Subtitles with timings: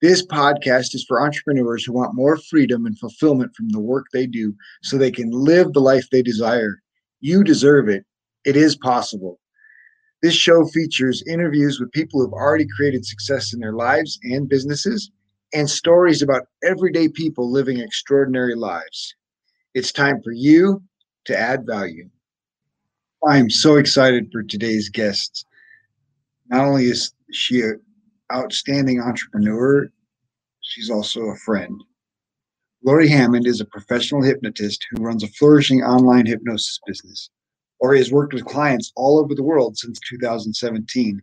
[0.00, 4.26] This podcast is for entrepreneurs who want more freedom and fulfillment from the work they
[4.26, 6.80] do so they can live the life they desire.
[7.20, 8.04] You deserve it.
[8.44, 9.40] It is possible.
[10.22, 15.10] This show features interviews with people who've already created success in their lives and businesses
[15.52, 19.14] and stories about everyday people living extraordinary lives.
[19.74, 20.82] It's time for you
[21.24, 22.08] to add value.
[23.28, 25.44] I'm so excited for today's guest.
[26.48, 27.80] Not only is she an
[28.32, 29.88] outstanding entrepreneur,
[30.68, 31.82] she's also a friend.
[32.84, 37.30] Lori Hammond is a professional hypnotist who runs a flourishing online hypnosis business.
[37.82, 41.20] Lori has worked with clients all over the world since 2017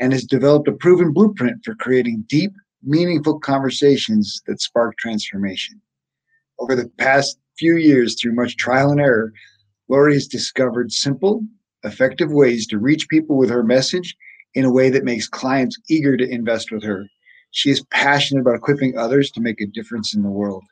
[0.00, 5.80] and has developed a proven blueprint for creating deep, meaningful conversations that spark transformation.
[6.58, 9.32] Over the past few years, through much trial and error,
[9.88, 11.44] Lori has discovered simple,
[11.82, 14.16] effective ways to reach people with her message
[14.54, 17.06] in a way that makes clients eager to invest with her.
[17.54, 20.64] She is passionate about equipping others to make a difference in the world.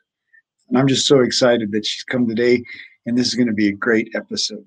[0.67, 2.61] And I'm just so excited that she's come today,
[3.05, 4.65] and this is going to be a great episode.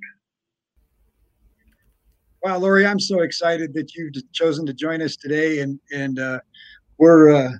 [2.42, 6.40] Wow, Lori, I'm so excited that you've chosen to join us today, and and uh,
[6.96, 7.50] we're uh,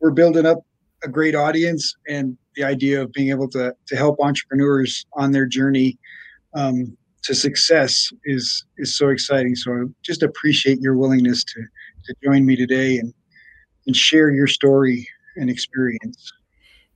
[0.00, 0.58] we're building up
[1.02, 5.46] a great audience, and the idea of being able to to help entrepreneurs on their
[5.46, 5.96] journey
[6.54, 9.54] um, to success is is so exciting.
[9.54, 11.62] So I just appreciate your willingness to
[12.04, 13.14] to join me today and
[13.88, 16.32] and share your story and experience.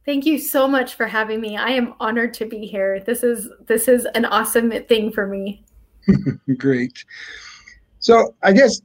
[0.05, 1.57] Thank you so much for having me.
[1.57, 3.01] I am honored to be here.
[3.01, 5.65] This is this is an awesome thing for me.
[6.59, 7.05] Great.
[7.99, 8.83] So I guess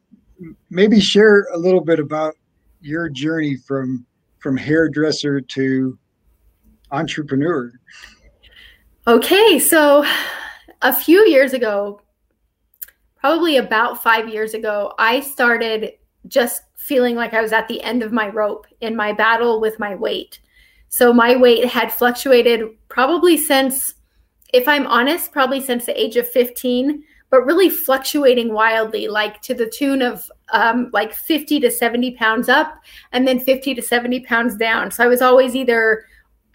[0.70, 2.36] maybe share a little bit about
[2.82, 4.06] your journey from
[4.40, 5.98] from hairdresser to
[6.92, 7.72] entrepreneur.
[9.08, 10.06] Okay, so
[10.82, 12.00] a few years ago,
[13.20, 15.94] probably about five years ago, I started
[16.28, 19.78] just feeling like I was at the end of my rope in my battle with
[19.78, 20.40] my weight.
[20.90, 23.96] So my weight had fluctuated probably since,
[24.54, 29.54] if I'm honest, probably since the age of 15, but really fluctuating wildly, like to
[29.54, 32.82] the tune of um, like 50 to 70 pounds up
[33.12, 34.90] and then 50 to 70 pounds down.
[34.90, 36.06] So I was always either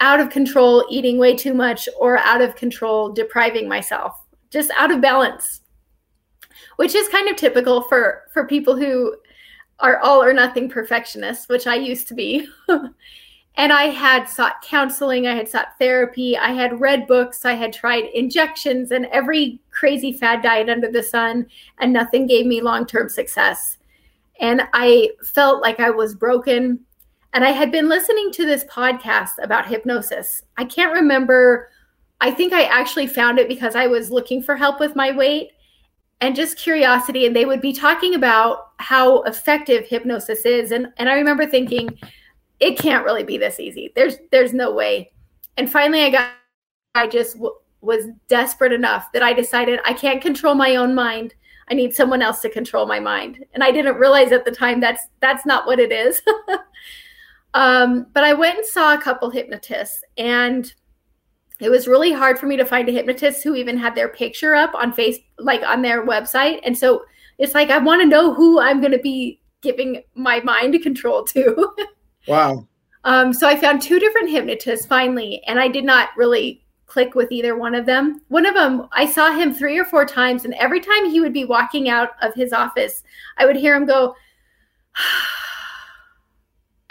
[0.01, 4.15] out of control, eating way too much, or out of control, depriving myself,
[4.51, 5.61] just out of balance,
[6.77, 9.15] which is kind of typical for for people who
[9.83, 12.49] are all or nothing perfectionists, which I used to be.
[12.69, 17.73] and I had sought counseling, I had sought therapy, I had read books, I had
[17.73, 21.47] tried injections and every crazy fad diet under the sun,
[21.79, 23.79] and nothing gave me long term success.
[24.41, 26.81] And I felt like I was broken.
[27.35, 30.43] And I had been listening to this podcast about hypnosis.
[30.59, 31.71] I can't remember.
[32.21, 35.53] I think I actually found it because I was looking for help with my weight
[36.23, 37.27] and just curiosity.
[37.27, 40.71] And they would be talking about how effective hypnosis is.
[40.71, 41.99] And, and I remember thinking,
[42.61, 43.93] it can't really be this easy.
[43.97, 45.13] There's there's no way.
[45.57, 46.31] And finally, I got
[46.95, 51.35] I just w- was desperate enough that I decided I can't control my own mind.
[51.69, 53.45] I need someone else to control my mind.
[53.53, 56.23] And I didn't realize at the time that's that's not what it is.
[57.55, 60.73] Um, but I went and saw a couple hypnotists, and
[61.65, 64.55] it was really hard for me to find a hypnotist who even had their picture
[64.55, 66.61] up on face, like on their website.
[66.65, 67.05] And so
[67.39, 71.25] it's like I want to know who I'm going to be giving my mind control
[71.25, 71.75] to.
[72.29, 72.67] wow.
[73.05, 77.33] Um, so I found two different hypnotists finally, and I did not really click with
[77.33, 78.21] either one of them.
[78.29, 81.33] One of them, I saw him three or four times, and every time he would
[81.33, 83.03] be walking out of his office,
[83.39, 84.15] I would hear him go.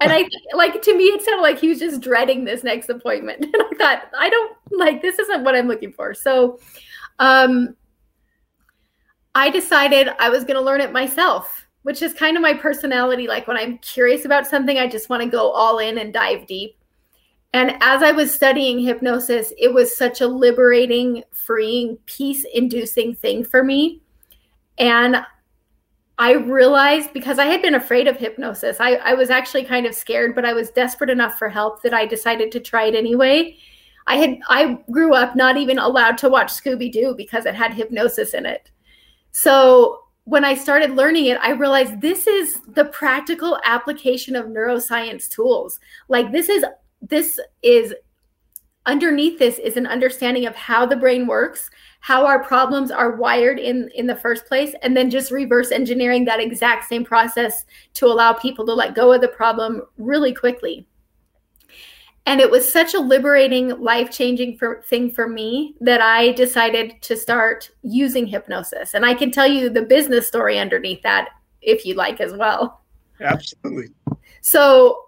[0.02, 3.46] And I like to me, it sounded like he was just dreading this next appointment.
[3.54, 6.14] And I thought, I don't like this isn't what I'm looking for.
[6.14, 6.60] So
[7.20, 7.76] um
[9.36, 13.28] I decided I was gonna learn it myself, which is kind of my personality.
[13.28, 16.48] Like when I'm curious about something, I just want to go all in and dive
[16.48, 16.76] deep.
[17.54, 23.44] And as I was studying hypnosis, it was such a liberating, freeing, peace inducing thing
[23.44, 24.02] for me.
[24.78, 25.18] And
[26.22, 29.96] I realized because I had been afraid of hypnosis, I, I was actually kind of
[29.96, 33.58] scared, but I was desperate enough for help that I decided to try it anyway.
[34.06, 37.74] I had I grew up not even allowed to watch Scooby Doo because it had
[37.74, 38.70] hypnosis in it.
[39.32, 45.28] So when I started learning it, I realized this is the practical application of neuroscience
[45.28, 45.80] tools.
[46.08, 46.64] Like this is
[47.02, 47.96] this is
[48.86, 51.72] underneath this is an understanding of how the brain works
[52.02, 56.26] how our problems are wired in in the first place and then just reverse engineering
[56.26, 57.64] that exact same process
[57.94, 60.86] to allow people to let go of the problem really quickly.
[62.26, 67.02] And it was such a liberating life changing for, thing for me that i decided
[67.04, 68.96] to start using hypnosis.
[68.96, 71.30] And i can tell you the business story underneath that
[71.62, 72.82] if you like as well.
[73.20, 73.90] Absolutely.
[74.42, 75.06] So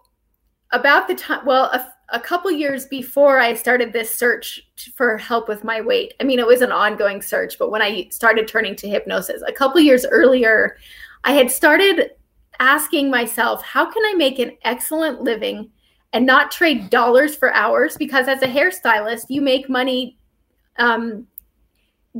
[0.71, 4.61] about the time well a a couple years before I started this search
[4.95, 6.13] for help with my weight.
[6.19, 9.53] I mean, it was an ongoing search, but when I started turning to hypnosis, a
[9.53, 10.77] couple years earlier,
[11.23, 12.11] I had started
[12.59, 15.71] asking myself, how can I make an excellent living
[16.11, 17.97] and not trade dollars for hours?
[17.97, 20.17] Because as a hairstylist, you make money
[20.77, 21.27] um,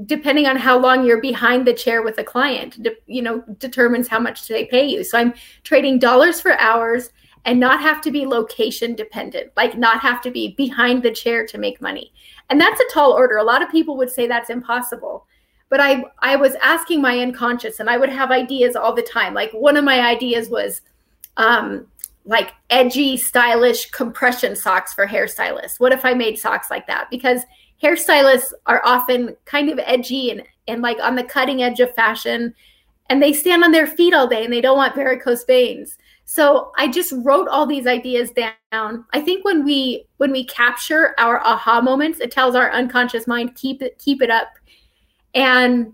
[0.06, 4.08] depending on how long you're behind the chair with a client, de- you know, determines
[4.08, 5.04] how much they pay you.
[5.04, 5.34] So I'm
[5.64, 7.10] trading dollars for hours
[7.46, 11.46] and not have to be location dependent, like not have to be behind the chair
[11.46, 12.14] to make money.
[12.50, 13.38] And that's a tall order.
[13.38, 15.26] A lot of people would say that's impossible.
[15.70, 19.34] But I I was asking my unconscious and I would have ideas all the time.
[19.34, 20.82] Like one of my ideas was
[21.38, 21.88] um
[22.26, 25.80] like edgy, stylish compression socks for hairstylists.
[25.80, 27.10] What if I made socks like that?
[27.10, 27.42] Because
[27.82, 32.56] hairstylists are often kind of edgy and, and like on the cutting edge of fashion
[33.10, 35.98] and they stand on their feet all day and they don't want varicose veins.
[36.26, 39.06] So I just wrote all these ideas down.
[39.14, 43.56] I think when we when we capture our aha moments, it tells our unconscious mind
[43.56, 44.50] keep it keep it up.
[45.36, 45.94] And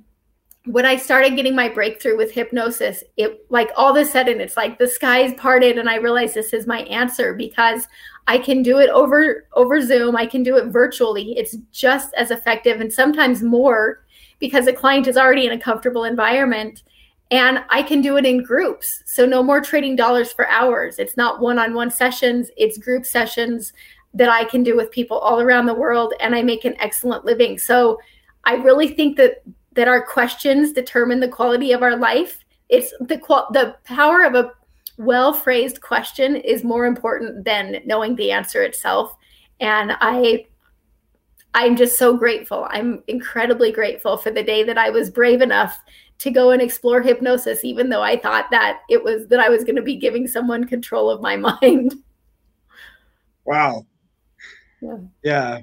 [0.65, 4.55] when I started getting my breakthrough with hypnosis, it like all of a sudden it's
[4.55, 7.87] like the skies parted and I realized this is my answer because
[8.27, 11.37] I can do it over over Zoom, I can do it virtually.
[11.37, 14.05] It's just as effective and sometimes more
[14.37, 16.83] because the client is already in a comfortable environment
[17.31, 19.03] and I can do it in groups.
[19.05, 20.97] So no more trading dollars for hours.
[20.97, 23.73] It's not one-on-one sessions, it's group sessions
[24.13, 27.25] that I can do with people all around the world and I make an excellent
[27.25, 27.59] living.
[27.59, 27.99] So
[28.43, 29.43] I really think that
[29.73, 32.43] that our questions determine the quality of our life.
[32.69, 33.17] It's the
[33.51, 34.51] the power of a
[34.97, 39.15] well-phrased question is more important than knowing the answer itself.
[39.59, 40.47] And I
[41.53, 42.67] I'm just so grateful.
[42.69, 45.79] I'm incredibly grateful for the day that I was brave enough
[46.19, 49.63] to go and explore hypnosis, even though I thought that it was that I was
[49.63, 51.95] going to be giving someone control of my mind.
[53.45, 53.85] Wow.
[54.81, 54.97] Yeah.
[55.23, 55.59] yeah.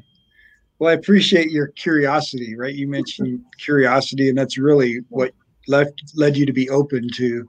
[0.78, 2.74] Well, I appreciate your curiosity, right?
[2.74, 5.32] You mentioned curiosity, and that's really what
[5.68, 7.48] led led you to be open to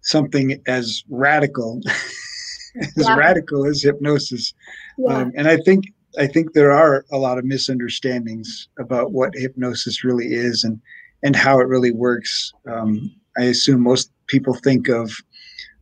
[0.00, 3.16] something as radical as yeah.
[3.16, 4.54] radical as hypnosis.
[4.98, 5.16] Yeah.
[5.16, 5.86] Um, and I think
[6.18, 10.80] I think there are a lot of misunderstandings about what hypnosis really is and
[11.22, 12.52] and how it really works.
[12.66, 15.12] Um, I assume most people think of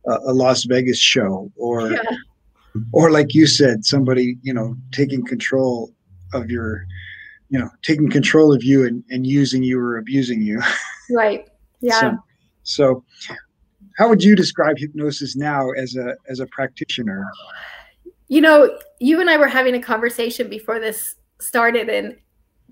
[0.09, 2.01] uh, a Las Vegas show or yeah.
[2.93, 5.93] or like you said, somebody, you know, taking control
[6.33, 6.85] of your,
[7.49, 10.61] you know, taking control of you and, and using you or abusing you.
[11.13, 11.45] Right.
[11.81, 11.99] Yeah.
[11.99, 12.17] so,
[12.63, 13.03] so
[13.97, 17.25] how would you describe hypnosis now as a as a practitioner?
[18.29, 22.15] You know, you and I were having a conversation before this started and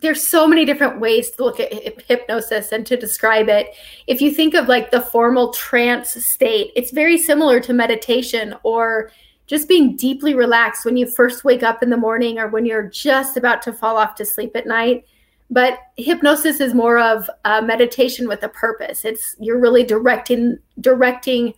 [0.02, 1.74] there's so many different ways to look at
[2.08, 3.76] hypnosis and to describe it.
[4.08, 9.12] If you think of like the formal trance state, it's very similar to meditation or
[9.48, 12.88] just being deeply relaxed when you first wake up in the morning or when you're
[12.88, 15.06] just about to fall off to sleep at night.
[15.50, 19.04] But hypnosis is more of a meditation with a purpose.
[19.04, 21.56] It's you're really directing directing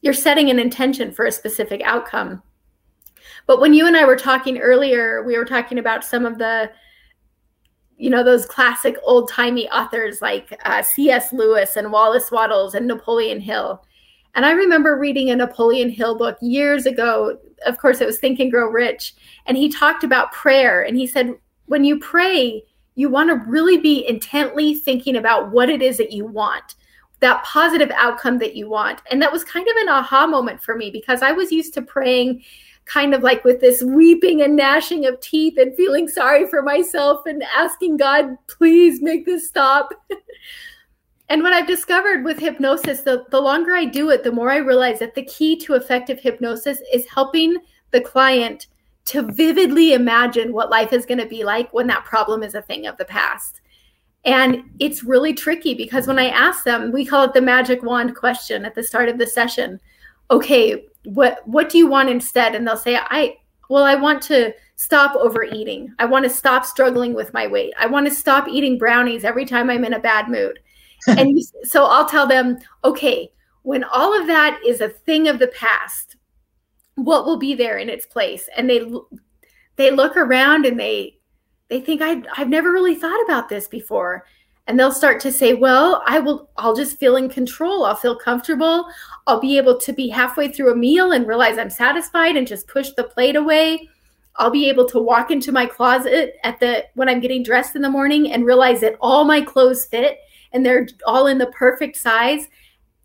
[0.00, 2.42] you're setting an intention for a specific outcome.
[3.46, 6.70] But when you and I were talking earlier, we were talking about some of the
[8.00, 11.34] you know those classic old timey authors like uh, C.S.
[11.34, 13.84] Lewis and Wallace Wattles and Napoleon Hill.
[14.34, 17.36] And I remember reading a Napoleon Hill book years ago.
[17.66, 19.14] Of course, it was Think and Grow Rich,
[19.44, 20.82] and he talked about prayer.
[20.82, 21.34] And he said,
[21.66, 22.64] when you pray,
[22.94, 26.76] you want to really be intently thinking about what it is that you want,
[27.20, 29.02] that positive outcome that you want.
[29.10, 31.82] And that was kind of an aha moment for me because I was used to
[31.82, 32.42] praying
[32.90, 37.24] kind of like with this weeping and gnashing of teeth and feeling sorry for myself
[37.24, 39.90] and asking God, please make this stop.
[41.28, 44.56] and what I've discovered with hypnosis, the, the longer I do it, the more I
[44.56, 47.58] realize that the key to effective hypnosis is helping
[47.92, 48.66] the client
[49.06, 52.62] to vividly imagine what life is going to be like when that problem is a
[52.62, 53.60] thing of the past.
[54.24, 58.16] And it's really tricky because when I ask them, we call it the magic wand
[58.16, 59.80] question at the start of the session.
[60.30, 62.54] Okay, what what do you want instead?
[62.54, 63.36] And they'll say i
[63.68, 65.94] well i want to stop overeating.
[65.98, 67.74] I want to stop struggling with my weight.
[67.78, 70.58] I want to stop eating brownies every time i'm in a bad mood.
[71.08, 73.30] And you, so i'll tell them okay
[73.62, 76.16] when all of that is a thing of the past
[77.04, 78.48] what will be there in its place?
[78.56, 78.90] And they
[79.76, 81.18] they look around and they
[81.68, 84.24] they think I I've never really thought about this before
[84.70, 87.84] and they'll start to say well i will i'll just feel in control.
[87.84, 88.86] I'll feel comfortable.
[89.26, 92.68] I'll be able to be halfway through a meal and realize i'm satisfied and just
[92.68, 93.88] push the plate away.
[94.36, 97.82] I'll be able to walk into my closet at the when i'm getting dressed in
[97.82, 100.20] the morning and realize that all my clothes fit
[100.52, 102.46] and they're all in the perfect size.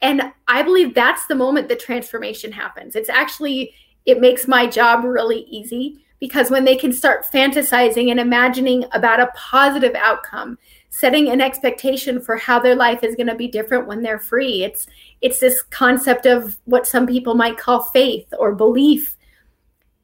[0.03, 2.95] And i believe that's the moment the transformation happens.
[2.95, 3.73] It's actually
[4.05, 9.19] it makes my job really easy because when they can start fantasizing and imagining about
[9.19, 10.57] a positive outcome
[10.97, 14.63] setting an expectation for how their life is going to be different when they're free.
[14.63, 14.87] It's
[15.19, 19.17] it's this concept of what some people might call faith or belief.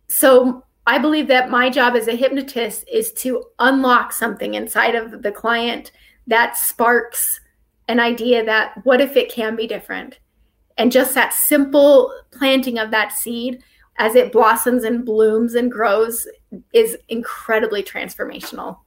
[0.10, 5.22] So i believe that my job as a hypnotist is to unlock something inside of
[5.22, 5.92] the client
[6.28, 7.40] that sparks
[7.88, 10.20] an idea that what if it can be different?
[10.78, 13.64] And just that simple planting of that seed
[13.96, 16.28] as it blossoms and blooms and grows
[16.74, 18.80] is incredibly transformational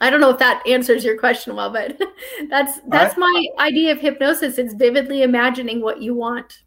[0.00, 2.00] I don't know if that answers your question well, but
[2.50, 4.58] that's that's I, my idea of hypnosis.
[4.58, 6.62] It's vividly imagining what you want.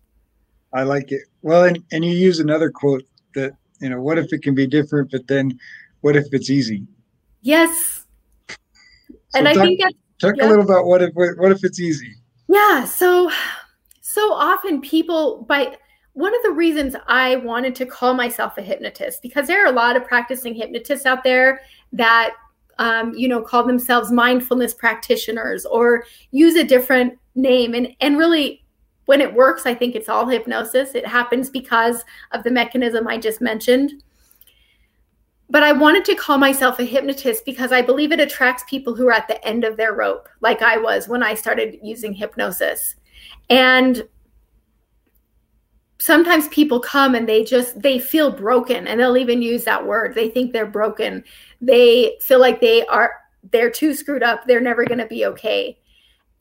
[0.74, 1.22] I like it.
[1.42, 3.04] Well, and, and you use another quote
[3.36, 5.60] that, you know, what if it can be different, but then
[6.02, 6.86] what if it's easy?
[7.42, 8.06] Yes.
[8.50, 8.56] So
[9.36, 10.48] and talk, I think that talk yeah.
[10.48, 12.14] a little about what if what if it's easy?
[12.48, 12.86] Yeah.
[12.86, 13.32] So
[14.02, 15.78] so often people by
[16.14, 19.76] one of the reasons I wanted to call myself a hypnotist because there are a
[19.76, 21.62] lot of practicing hypnotists out there
[21.94, 22.34] that
[22.82, 27.76] um, you know, call themselves mindfulness practitioners or use a different name.
[27.76, 28.66] And, and really,
[29.06, 30.96] when it works, I think it's all hypnosis.
[30.96, 34.02] It happens because of the mechanism I just mentioned.
[35.48, 39.08] But I wanted to call myself a hypnotist because I believe it attracts people who
[39.10, 42.96] are at the end of their rope, like I was when I started using hypnosis.
[43.52, 44.08] And
[46.02, 50.16] sometimes people come and they just they feel broken and they'll even use that word.
[50.16, 51.24] They think they're broken.
[51.62, 53.14] They feel like they are
[53.52, 54.46] they're too screwed up.
[54.46, 55.78] They're never going to be okay.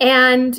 [0.00, 0.58] And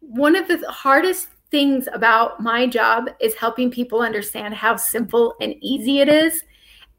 [0.00, 5.54] one of the hardest things about my job is helping people understand how simple and
[5.62, 6.42] easy it is.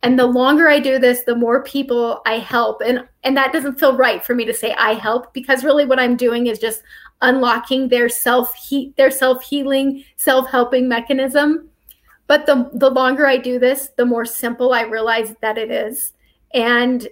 [0.02, 2.82] And the longer i do this the more people i help.
[2.82, 6.00] And and that doesn't feel right for me to say i help because really what
[6.00, 6.82] i'm doing is just
[7.22, 11.70] unlocking their self heat their self healing self helping mechanism.
[12.28, 16.14] But the the longer i do this the more simple i realize that it is.
[16.54, 17.08] And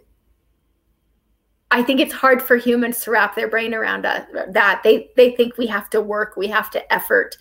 [1.72, 4.82] i think it's hard for humans to wrap their brain around uh, that.
[4.84, 7.38] They they think we have to work we have to effort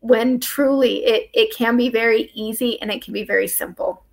[0.00, 4.04] when truly it it can be very easy and it can be very simple.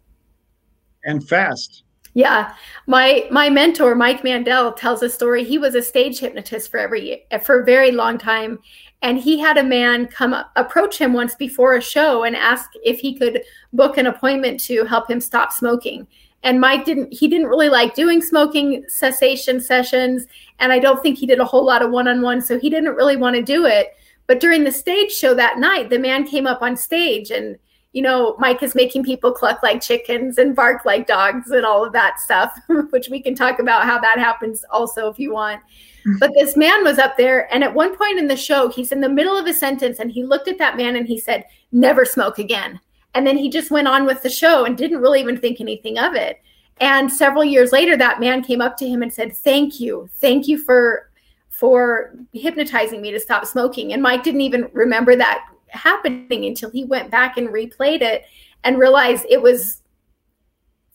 [1.05, 1.83] And fast
[2.13, 2.55] yeah,
[2.87, 5.43] my my mentor Mike Mandel tells a story.
[5.43, 8.59] He was a stage hypnotist for every for a very long time,
[9.01, 12.71] and he had a man come up, approach him once before a show and ask
[12.83, 16.07] if he could book an appointment to help him stop smoking.
[16.41, 20.25] And Mike didn't he didn't really like doing smoking cessation sessions,
[20.59, 22.69] and I don't think he did a whole lot of one on one, so he
[22.69, 23.95] didn't really want to do it.
[24.25, 27.57] But during the stage show that night, the man came up on stage and
[27.91, 31.83] you know, Mike is making people cluck like chickens and bark like dogs and all
[31.83, 32.57] of that stuff,
[32.91, 35.61] which we can talk about how that happens also if you want.
[35.61, 36.17] Mm-hmm.
[36.19, 39.01] But this man was up there, and at one point in the show, he's in
[39.01, 42.05] the middle of a sentence and he looked at that man and he said, Never
[42.05, 42.79] smoke again.
[43.15, 45.97] And then he just went on with the show and didn't really even think anything
[45.97, 46.41] of it.
[46.79, 50.09] And several years later, that man came up to him and said, Thank you.
[50.19, 51.09] Thank you for
[51.49, 53.91] for hypnotizing me to stop smoking.
[53.91, 58.25] And Mike didn't even remember that happening until he went back and replayed it
[58.63, 59.81] and realized it was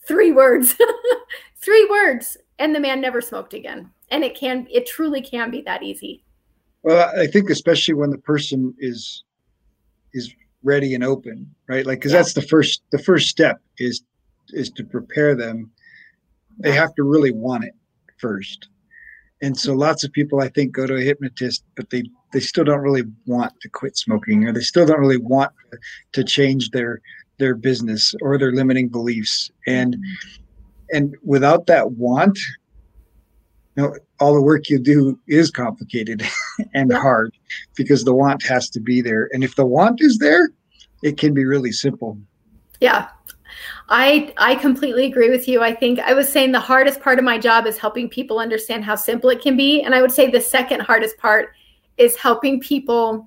[0.06, 0.74] three words
[1.56, 3.90] three words and the man never smoked again.
[4.10, 6.22] And it can it truly can be that easy.
[6.82, 9.24] Well i think especially when the person is
[10.12, 11.86] is ready and open right?
[11.86, 12.18] Like because yeah.
[12.18, 14.02] that's the first the first step is
[14.50, 15.70] is to prepare them.
[16.58, 17.74] They have to really want it
[18.18, 18.68] first.
[19.42, 22.04] And so lots of people i think go to a hypnotist but they
[22.34, 25.52] they still don't really want to quit smoking or they still don't really want
[26.12, 27.00] to change their
[27.38, 29.50] their business or their limiting beliefs.
[29.66, 29.96] And
[30.92, 32.38] and without that want
[33.76, 36.22] you know all the work you do is complicated
[36.74, 37.32] and hard
[37.76, 39.30] because the want has to be there.
[39.32, 40.50] And if the want is there
[41.02, 42.18] it can be really simple.
[42.80, 43.08] Yeah.
[43.88, 45.62] I I completely agree with you.
[45.62, 48.84] I think I was saying the hardest part of my job is helping people understand
[48.84, 49.82] how simple it can be.
[49.82, 51.54] And I would say the second hardest part
[51.96, 53.26] is helping people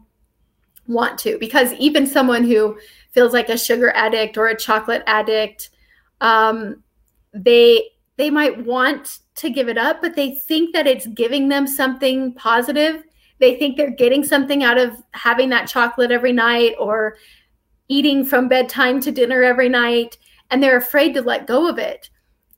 [0.87, 2.77] want to because even someone who
[3.11, 5.69] feels like a sugar addict or a chocolate addict
[6.21, 6.81] um,
[7.33, 7.83] they
[8.15, 12.33] they might want to give it up but they think that it's giving them something
[12.33, 13.03] positive
[13.39, 17.17] they think they're getting something out of having that chocolate every night or
[17.87, 20.17] eating from bedtime to dinner every night
[20.49, 22.09] and they're afraid to let go of it.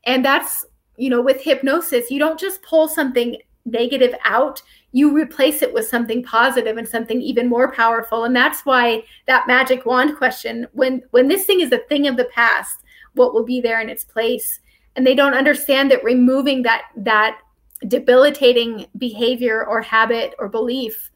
[0.05, 0.65] And that's,
[0.97, 5.87] you know, with hypnosis, you don't just pull something negative out, you replace it with
[5.87, 8.23] something positive and something even more powerful.
[8.23, 12.17] And that's why that magic wand question, when when this thing is a thing of
[12.17, 14.59] the past, what will be there in its place?
[14.95, 17.39] And they don't understand that removing that that
[17.87, 21.11] debilitating behavior or habit or belief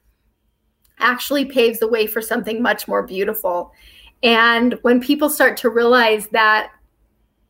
[1.00, 3.74] actually paves the way for something much more beautiful.
[4.22, 6.72] And when people start to realize that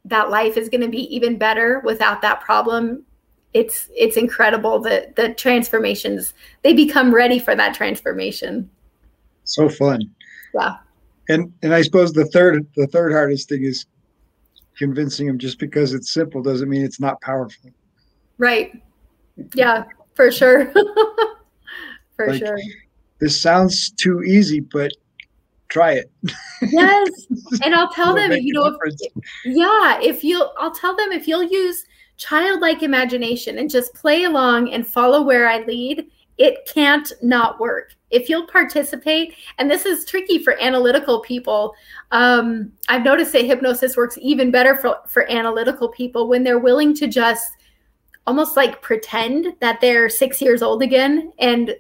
[0.05, 3.05] that life is going to be even better without that problem,
[3.53, 6.33] it's it's incredible that the transformations
[6.63, 8.69] they become ready for that transformation.
[9.43, 10.01] So fun.
[10.53, 10.77] Yeah.
[11.29, 13.85] And and I suppose the third the third hardest thing is
[14.77, 17.71] convincing them just because it's simple doesn't mean it's not powerful.
[18.37, 18.81] Right.
[19.53, 19.83] Yeah,
[20.15, 20.71] for sure.
[22.15, 22.57] for like, sure.
[23.19, 24.91] This sounds too easy, but
[25.69, 26.11] try it.
[26.61, 27.09] yes.
[27.63, 29.11] And I'll tell them, you know, if,
[29.45, 31.85] yeah, if you'll, I'll tell them if you'll use
[32.17, 36.05] childlike imagination and just play along and follow where I lead,
[36.37, 37.95] it can't not work.
[38.09, 41.73] If you'll participate, and this is tricky for analytical people,
[42.11, 46.93] um, I've noticed that hypnosis works even better for, for analytical people when they're willing
[46.95, 47.51] to just
[48.25, 51.75] almost like pretend that they're six years old again and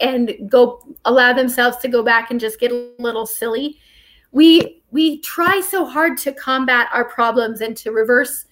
[0.00, 3.78] and go allow themselves to go back and just get a little silly
[4.32, 8.46] we we try so hard to combat our problems and to reverse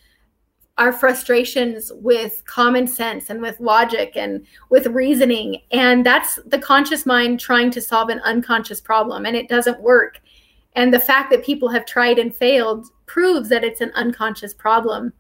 [0.79, 5.61] our frustrations with common sense and with logic and with reasoning.
[5.71, 10.21] And that's the conscious mind trying to solve an unconscious problem and it doesn't work.
[10.75, 15.13] And the fact that people have tried and failed proves that it's an unconscious problem.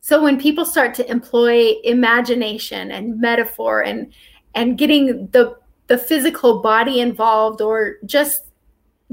[0.00, 4.12] So when people start to employ imagination and metaphor and
[4.54, 5.56] and getting the
[5.88, 8.47] the physical body involved or just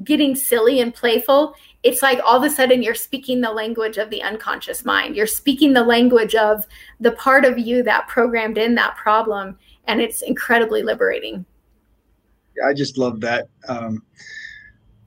[0.04, 4.10] getting silly and playful, it's like all of a sudden you're speaking the language of
[4.10, 5.16] the unconscious mind.
[5.16, 6.66] You're speaking the language of
[7.00, 9.58] the part of you that programmed in that problem.
[9.88, 11.46] And it's incredibly liberating.
[12.66, 13.48] I just love that.
[13.68, 14.02] Um,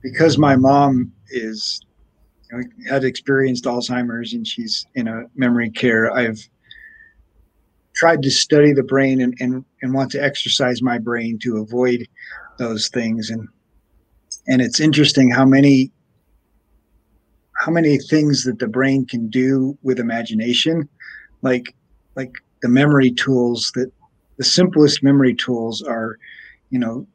[0.01, 1.81] because my mom is
[2.51, 6.11] know, had experienced Alzheimer's and she's in a memory care.
[6.11, 6.39] I've
[7.95, 12.07] tried to study the brain and, and, and want to exercise my brain to avoid
[12.57, 13.29] those things.
[13.29, 13.47] And
[14.49, 15.91] and it's interesting how many
[17.59, 20.89] how many things that the brain can do with imagination,
[21.41, 21.75] like
[22.15, 23.91] like the memory tools that
[24.37, 26.17] the simplest memory tools are,
[26.71, 27.05] you know,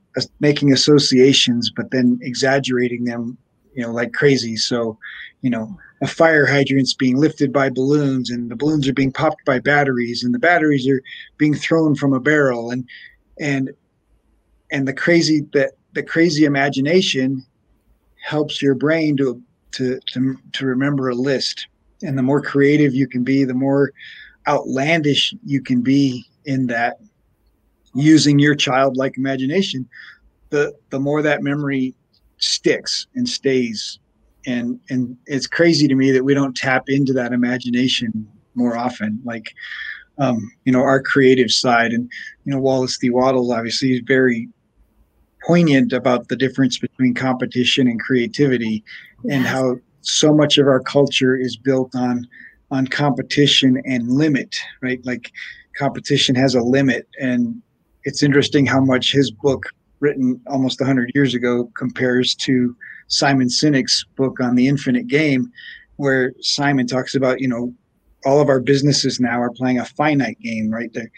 [0.40, 3.36] making associations, but then exaggerating them
[3.74, 4.56] you know like crazy.
[4.56, 4.96] So
[5.42, 9.44] you know a fire hydrant's being lifted by balloons and the balloons are being popped
[9.44, 11.02] by batteries and the batteries are
[11.36, 12.88] being thrown from a barrel and
[13.40, 13.70] and
[14.70, 17.44] and the crazy that the crazy imagination
[18.22, 21.66] helps your brain to to to, to remember a list.
[22.02, 23.92] And the more creative you can be the more
[24.46, 26.98] outlandish you can be in that
[27.94, 29.88] using your childlike imagination
[30.50, 31.94] the the more that memory
[32.38, 33.98] sticks and stays.
[34.46, 39.20] And and it's crazy to me that we don't tap into that imagination more often.
[39.24, 39.54] Like
[40.18, 42.10] um, you know our creative side and
[42.44, 43.10] you know wallace d.
[43.10, 44.48] Wattles obviously is very
[45.46, 48.82] poignant about the difference between competition and creativity
[49.30, 52.26] and how so much of our culture is built on
[52.70, 55.32] on competition and limit right like
[55.76, 57.60] competition has a limit and
[58.04, 59.66] it's interesting how much his book
[60.00, 62.76] written almost 100 years ago compares to
[63.08, 65.50] Simon Sinek's book on the infinite game,
[65.96, 67.72] where Simon talks about, you know,
[68.24, 70.92] all of our businesses now are playing a finite game, right?
[70.92, 71.10] They're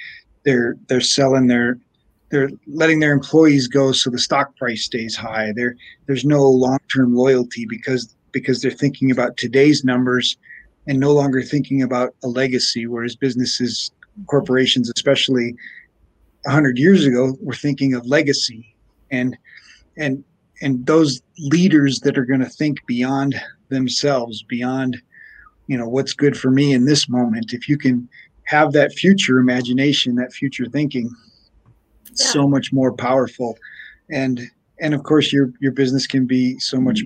[0.45, 1.79] they're they're selling their
[2.31, 5.53] they're letting their employees go so the stock price stays high.
[5.55, 10.37] There there's no long-term loyalty because because they're thinking about today's numbers
[10.87, 13.91] and no longer thinking about a legacy, whereas businesses,
[14.27, 15.57] corporations especially,
[16.43, 18.75] 100 years ago were thinking of legacy
[19.11, 19.37] and
[19.97, 20.23] and
[20.63, 23.35] and those leaders that are going to think beyond
[23.69, 24.97] themselves beyond
[25.67, 28.09] you know what's good for me in this moment if you can
[28.45, 31.11] have that future imagination that future thinking
[32.19, 32.27] yeah.
[32.27, 33.59] so much more powerful.
[34.11, 34.41] And
[34.81, 37.03] and of course your your business can be so much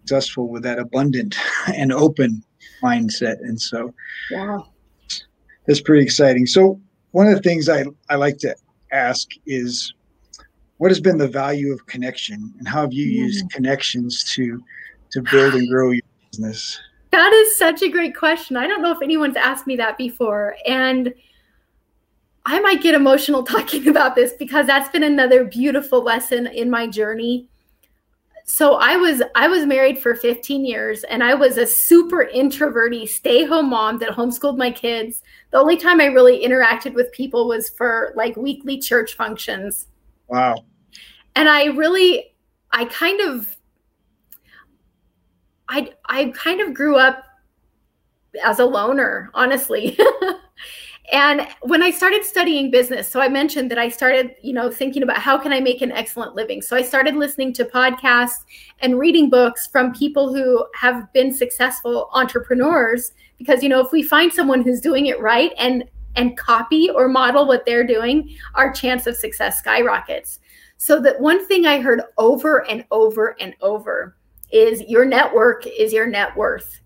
[0.00, 1.36] successful with that abundant
[1.74, 2.42] and open
[2.82, 3.38] mindset.
[3.40, 3.94] And so
[4.30, 4.58] yeah.
[5.66, 6.46] that's pretty exciting.
[6.46, 6.80] So
[7.12, 8.54] one of the things i i like to
[8.90, 9.94] ask is
[10.78, 13.24] what has been the value of connection and how have you mm-hmm.
[13.24, 14.62] used connections to
[15.12, 16.80] to build and grow your business?
[17.12, 18.56] That is such a great question.
[18.56, 20.56] I don't know if anyone's asked me that before.
[20.66, 21.12] And
[22.46, 26.86] i might get emotional talking about this because that's been another beautiful lesson in my
[26.86, 27.48] journey
[28.44, 33.06] so I was I was married for 15 years and I was a super introverty
[33.06, 35.22] stay-home mom that homeschooled my kids.
[35.50, 39.86] The only time I really interacted with people was for like weekly church functions.
[40.28, 40.56] Wow.
[41.36, 42.34] And I really
[42.70, 43.56] I kind of
[45.68, 47.24] I I kind of grew up
[48.44, 49.98] as a loner, honestly.
[51.12, 55.02] and when i started studying business so i mentioned that i started you know thinking
[55.02, 56.60] about how can i make an excellent living.
[56.62, 58.44] So i started listening to podcasts
[58.80, 64.02] and reading books from people who have been successful entrepreneurs because you know if we
[64.02, 65.84] find someone who's doing it right and
[66.16, 70.40] and copy or model what they're doing our chance of success skyrockets.
[70.76, 74.16] So that one thing i heard over and over and over
[74.50, 76.80] is your network is your net worth.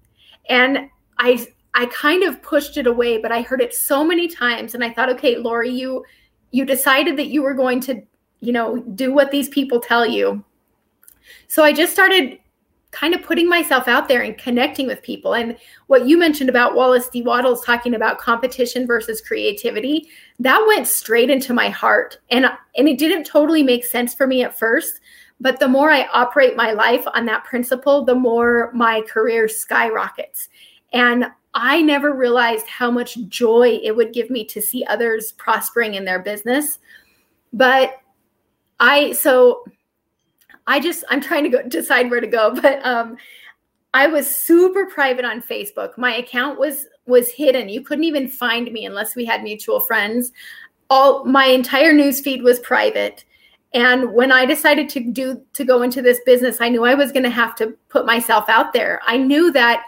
[0.49, 4.75] And I I kind of pushed it away, but I heard it so many times
[4.75, 6.05] and I thought, okay, Lori, you
[6.51, 8.03] you decided that you were going to,
[8.41, 10.43] you know, do what these people tell you.
[11.49, 12.39] So I just started
[12.93, 15.35] kind of putting myself out there and connecting with people.
[15.35, 15.59] And
[15.89, 17.21] what you mentioned about Wallace D.
[17.21, 20.09] Wattles talking about competition versus creativity,
[20.39, 22.19] that went straight into my heart.
[22.31, 25.01] And and it didn't totally make sense for me at first,
[25.41, 30.49] but the more I operate my life on that principle, the more my career skyrockets.
[30.95, 31.27] And
[31.59, 36.05] I never realized how much joy it would give me to see others prospering in
[36.05, 36.79] their business.
[37.51, 37.99] But
[38.79, 39.65] I, so
[40.67, 43.17] I just, I'm trying to go decide where to go, but um,
[43.95, 45.97] I was super private on Facebook.
[45.97, 47.69] My account was was hidden.
[47.69, 50.33] You couldn't even find me unless we had mutual friends.
[50.91, 53.25] All my entire news feed was private.
[53.73, 57.13] And when I decided to do to go into this business, I knew I was
[57.13, 59.01] going to have to put myself out there.
[59.07, 59.83] I knew that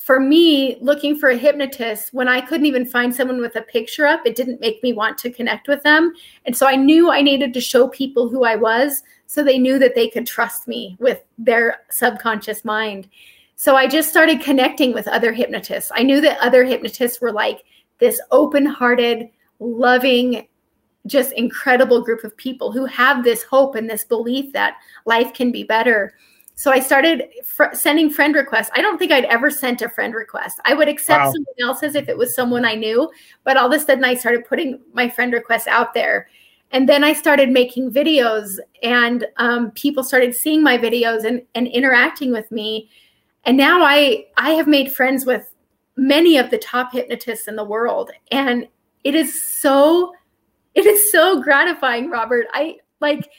[0.00, 4.06] for me, looking for a hypnotist, when I couldn't even find someone with a picture
[4.06, 6.14] up, it didn't make me want to connect with them.
[6.46, 9.78] And so I knew I needed to show people who I was so they knew
[9.78, 13.10] that they could trust me with their subconscious mind.
[13.56, 15.92] So I just started connecting with other hypnotists.
[15.94, 17.64] I knew that other hypnotists were like
[17.98, 20.48] this open hearted, loving,
[21.06, 25.52] just incredible group of people who have this hope and this belief that life can
[25.52, 26.14] be better.
[26.60, 28.68] So I started fr- sending friend requests.
[28.74, 30.60] I don't think I'd ever sent a friend request.
[30.66, 31.32] I would accept wow.
[31.32, 33.10] someone else's if it was someone I knew,
[33.44, 36.28] but all of a sudden I started putting my friend requests out there.
[36.70, 41.66] And then I started making videos, and um, people started seeing my videos and, and
[41.66, 42.90] interacting with me.
[43.44, 45.54] And now I I have made friends with
[45.96, 48.68] many of the top hypnotists in the world, and
[49.02, 50.12] it is so
[50.74, 52.48] it is so gratifying, Robert.
[52.52, 53.30] I like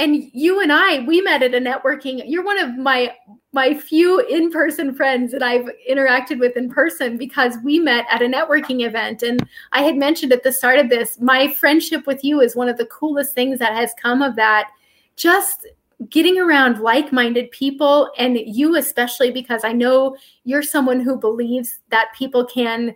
[0.00, 2.22] and you and I, we met at a networking.
[2.26, 3.14] You're one of my
[3.52, 8.26] my few in-person friends that I've interacted with in person because we met at a
[8.26, 9.24] networking event.
[9.24, 12.68] And I had mentioned at the start of this, my friendship with you is one
[12.68, 14.70] of the coolest things that has come of that.
[15.16, 15.66] Just
[16.08, 22.14] getting around like-minded people and you especially because I know you're someone who believes that
[22.16, 22.94] people can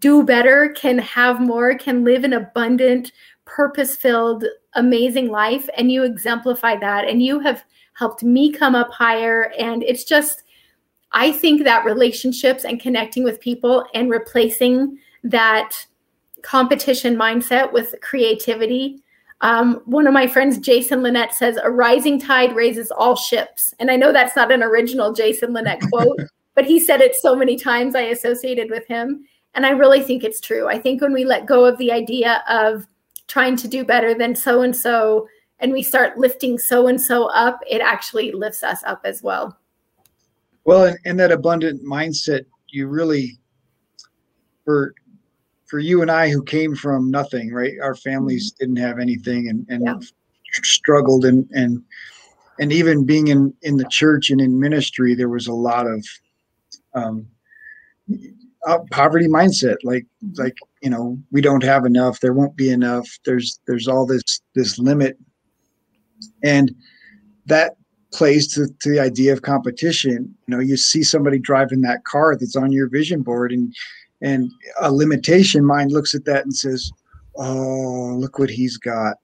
[0.00, 3.12] do better, can have more, can live an abundant,
[3.44, 5.68] purpose filled, amazing life.
[5.76, 7.08] And you exemplify that.
[7.08, 9.52] And you have helped me come up higher.
[9.58, 10.42] And it's just,
[11.12, 15.86] I think that relationships and connecting with people and replacing that
[16.42, 19.02] competition mindset with creativity.
[19.40, 23.74] Um, one of my friends, Jason Linett, says, A rising tide raises all ships.
[23.78, 26.18] And I know that's not an original Jason Linett quote,
[26.54, 29.26] but he said it so many times I associated with him.
[29.54, 30.68] And I really think it's true.
[30.68, 32.86] I think when we let go of the idea of
[33.32, 35.26] trying to do better than so and so
[35.58, 39.56] and we start lifting so and so up it actually lifts us up as well
[40.64, 43.38] well and, and that abundant mindset you really
[44.66, 44.94] for
[45.64, 48.64] for you and i who came from nothing right our families mm-hmm.
[48.64, 49.94] didn't have anything and and yeah.
[50.62, 51.82] struggled and and
[52.60, 56.06] and even being in in the church and in ministry there was a lot of
[56.92, 57.26] um
[58.66, 60.04] uh, poverty mindset like
[60.36, 64.40] like you know we don't have enough there won't be enough there's there's all this
[64.54, 65.16] this limit.
[66.44, 66.72] And
[67.46, 67.76] that
[68.12, 70.34] plays to, to the idea of competition.
[70.46, 73.74] You know you see somebody driving that car that's on your vision board and
[74.20, 76.90] and a limitation mind looks at that and says
[77.36, 79.16] oh look what he's got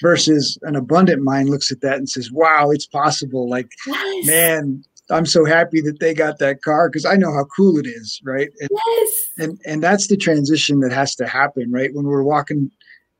[0.00, 3.48] versus an abundant mind looks at that and says wow it's possible.
[3.48, 4.26] Like yes.
[4.26, 7.86] man I'm so happy that they got that car because I know how cool it
[7.86, 8.48] is, right?
[8.60, 9.30] And, yes.
[9.38, 11.94] And and that's the transition that has to happen, right?
[11.94, 12.70] When we're walking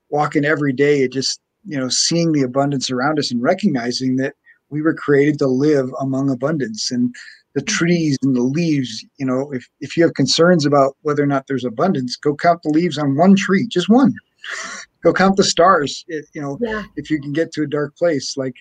[0.09, 4.35] walking every day, it just you know seeing the abundance around us and recognizing that
[4.71, 7.15] we were created to live among abundance and
[7.55, 7.77] the mm-hmm.
[7.77, 11.47] trees and the leaves you know if, if you have concerns about whether or not
[11.47, 14.15] there's abundance go count the leaves on one tree just one
[15.05, 16.83] go count the stars if, you know yeah.
[16.97, 18.57] if you can get to a dark place like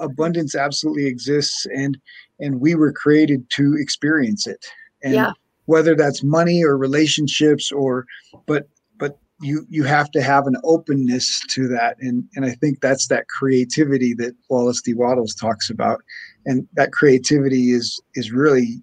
[0.00, 1.98] abundance absolutely exists and
[2.40, 4.64] and we were created to experience it.
[5.02, 5.32] And yeah.
[5.66, 8.06] whether that's money or relationships or
[8.46, 8.68] but
[8.98, 11.96] but you you have to have an openness to that.
[12.00, 14.94] And and i think that's that creativity that wallace d.
[14.94, 16.02] Wattles talks about.
[16.46, 18.80] And that creativity is is really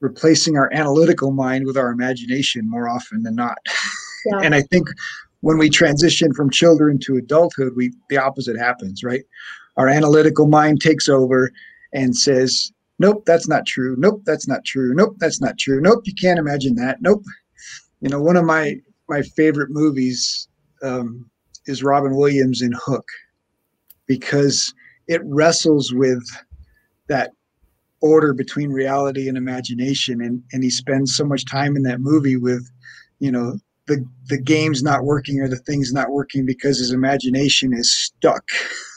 [0.00, 3.58] replacing our analytical mind with our imagination more often than not.
[4.26, 4.40] Yeah.
[4.42, 4.88] and i think
[5.40, 9.24] when we transition from children to adulthood we the opposite happens right
[9.78, 11.50] our analytical mind takes over
[11.94, 13.96] and says nope that's not true.
[13.98, 14.92] Nope that's not true.
[14.94, 15.80] Nope that's not true.
[15.80, 16.98] Nope you can't imagine that.
[17.00, 17.24] Nope.
[18.00, 18.76] You know one of my
[19.08, 20.48] my favorite movies
[20.82, 21.28] um,
[21.66, 23.06] is robin williams in hook
[24.06, 24.72] because
[25.08, 26.22] it wrestles with
[27.08, 27.32] that
[28.00, 30.20] order between reality and imagination.
[30.20, 32.68] And and he spends so much time in that movie with
[33.18, 37.72] you know the the game's not working or the thing's not working because his imagination
[37.72, 38.44] is stuck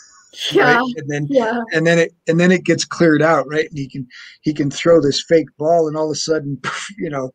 [0.52, 0.76] yeah.
[0.76, 0.94] Right?
[0.96, 1.62] and then yeah.
[1.74, 3.70] and then it and then it gets cleared out right?
[3.70, 4.08] And he can
[4.42, 6.60] he can throw this fake ball and all of a sudden
[6.98, 7.32] you know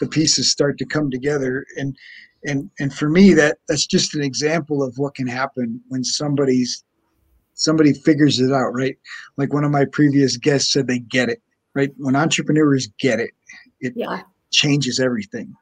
[0.00, 1.64] the pieces start to come together.
[1.76, 1.96] And
[2.44, 6.84] and and for me that that's just an example of what can happen when somebody's
[7.54, 8.96] somebody figures it out right?
[9.36, 11.40] Like one of my previous guests said they get it
[11.74, 11.90] right?
[11.98, 13.30] When entrepreneurs get it
[13.80, 14.22] it yeah.
[14.50, 15.54] changes everything.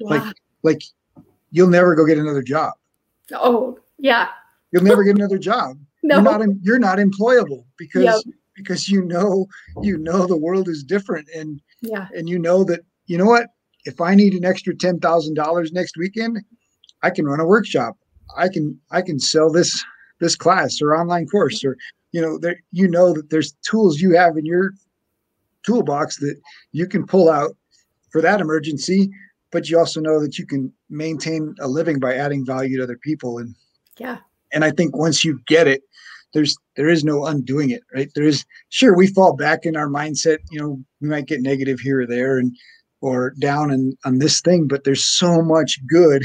[0.00, 0.18] Yeah.
[0.18, 0.82] like like
[1.52, 2.74] you'll never go get another job.
[3.32, 4.28] Oh yeah.
[4.72, 6.16] You'll never get another job no.
[6.16, 8.34] you're not you're not employable because yep.
[8.54, 9.46] because you know
[9.82, 13.48] you know the world is different and yeah and you know that you know what
[13.84, 16.38] if i need an extra $10000 next weekend
[17.02, 17.96] i can run a workshop
[18.36, 19.84] i can i can sell this
[20.20, 21.76] this class or online course or
[22.12, 24.72] you know there you know that there's tools you have in your
[25.64, 26.36] toolbox that
[26.72, 27.56] you can pull out
[28.10, 29.10] for that emergency
[29.50, 32.98] but you also know that you can maintain a living by adding value to other
[32.98, 33.54] people and
[33.98, 34.18] yeah
[34.52, 35.82] and i think once you get it
[36.34, 38.10] there's there is no undoing it right?
[38.14, 41.80] There is sure we fall back in our mindset you know we might get negative
[41.80, 42.54] here or there and
[43.00, 46.24] or down and on this thing but there's so much good.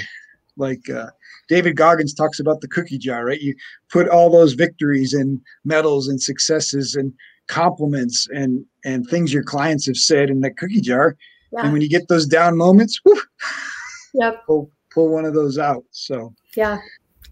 [0.57, 1.07] Like uh,
[1.47, 3.39] david goggins talks about the cookie jar right?
[3.39, 3.55] You
[3.89, 7.13] put all those victories and medals and successes and
[7.47, 11.15] compliments and and things your clients have said in that cookie jar.
[11.51, 11.63] Yeah.
[11.63, 13.21] and when you get those down moments whew,
[14.13, 14.45] yep.
[14.45, 16.33] pull, pull one of those out so.
[16.55, 16.79] Yeah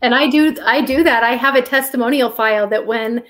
[0.02, 1.24] and i do i do that.
[1.24, 3.24] I have a testimonial file that when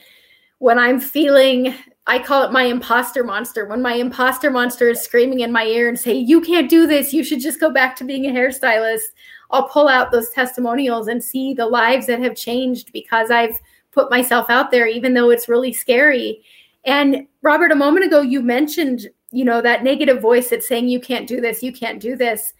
[0.59, 1.73] when i'm feeling
[2.07, 3.65] i call it my imposter monster.
[3.65, 7.13] When my imposter monster is screaming in my ear and say you can't do this.
[7.13, 9.13] You should just go back to being a hairstylist.
[9.51, 13.59] I'll pull out those testimonials and see the lives that have changed because i've
[13.91, 16.43] put myself out there even though it's really scary.
[16.85, 20.99] And robert a moment ago you mentioned you know that negative voice that's saying you
[20.99, 21.61] can't do this.
[21.61, 22.53] You can't do this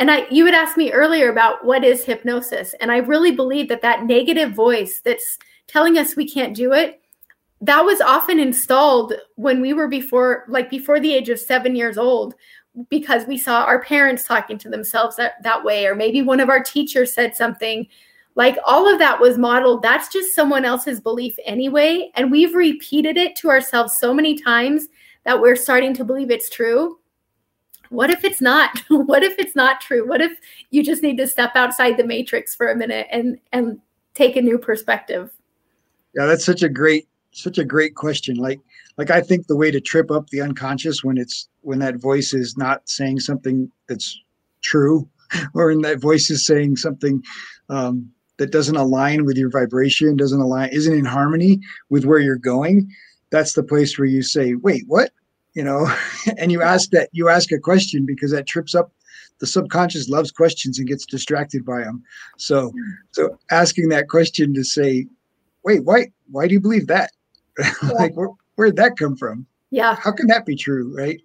[0.00, 2.74] and I, you had asked me earlier about what is hypnosis.
[2.80, 7.02] And I really believe that that negative voice that's telling us we can't do it,
[7.60, 11.98] that was often installed when we were before, like before the age of seven years
[11.98, 12.34] old,
[12.88, 16.48] because we saw our parents talking to themselves that, that way, or maybe one of
[16.48, 17.86] our teachers said something.
[18.36, 19.82] Like all of that was modeled.
[19.82, 22.10] That's just someone else's belief anyway.
[22.14, 24.88] And we've repeated it to ourselves so many times
[25.24, 26.99] that we're starting to believe it's true
[27.90, 30.08] what if it's not what if it's not true?
[30.08, 30.32] What if
[30.70, 33.78] you just need to step outside the matrix for a minute and and
[34.14, 35.30] take a new perspective?
[36.14, 38.36] Yeah that's such a great such a great question.
[38.36, 38.60] Like
[39.00, 42.34] like i think the way to trip up the unconscious when it's when that voice
[42.34, 44.20] is not saying something that's
[44.62, 45.08] true
[45.54, 47.22] or when that voice is saying something
[47.70, 52.36] um, that doesn't align with your vibration doesn't align isn't in harmony with where you're
[52.36, 52.88] going
[53.30, 55.10] that's the place where you say wait what
[55.54, 55.92] you know
[56.38, 58.92] and you ask that you ask a question because that trips up
[59.38, 62.02] the subconscious loves questions and gets distracted by them
[62.36, 62.72] so
[63.10, 65.06] so asking that question to say
[65.64, 67.10] wait why why do you believe that?
[67.82, 67.90] Yeah.
[67.90, 69.46] like where, where'd that come from?
[69.70, 69.94] Yeah.
[69.94, 71.20] How can that be true right?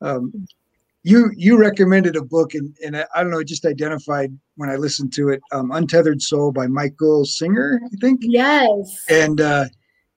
[0.00, 0.46] Um,
[1.02, 4.70] you you recommended a book and, and I, I don't know it just identified when
[4.70, 8.20] i listened to it um, untethered soul by michael singer i think?
[8.22, 9.04] Yes.
[9.08, 9.64] And uh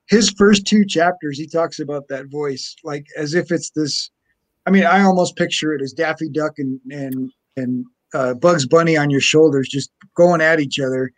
[0.06, 4.10] his first two chapters, he talks about that voice like as if it's this.
[4.66, 8.96] I mean, I almost picture it as Daffy Duck and and and uh, Bugs Bunny
[8.96, 11.12] on your shoulders, just going at each other,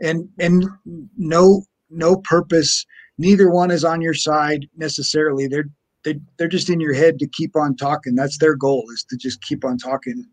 [0.00, 0.64] and and
[1.16, 2.86] no no purpose.
[3.18, 5.46] Neither one is on your side necessarily.
[5.46, 5.68] They're
[6.04, 8.14] they they're just in your head to keep on talking.
[8.14, 10.26] That's their goal is to just keep on talking,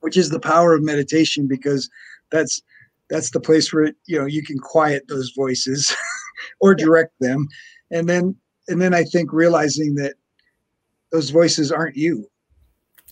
[0.00, 1.90] which is the power of meditation because
[2.30, 2.62] that's
[3.10, 5.94] that's the place where you know you can quiet those voices
[6.60, 7.46] or direct them.
[7.90, 8.36] And then
[8.68, 10.14] and then i think realizing that
[11.14, 12.28] those voices aren't you.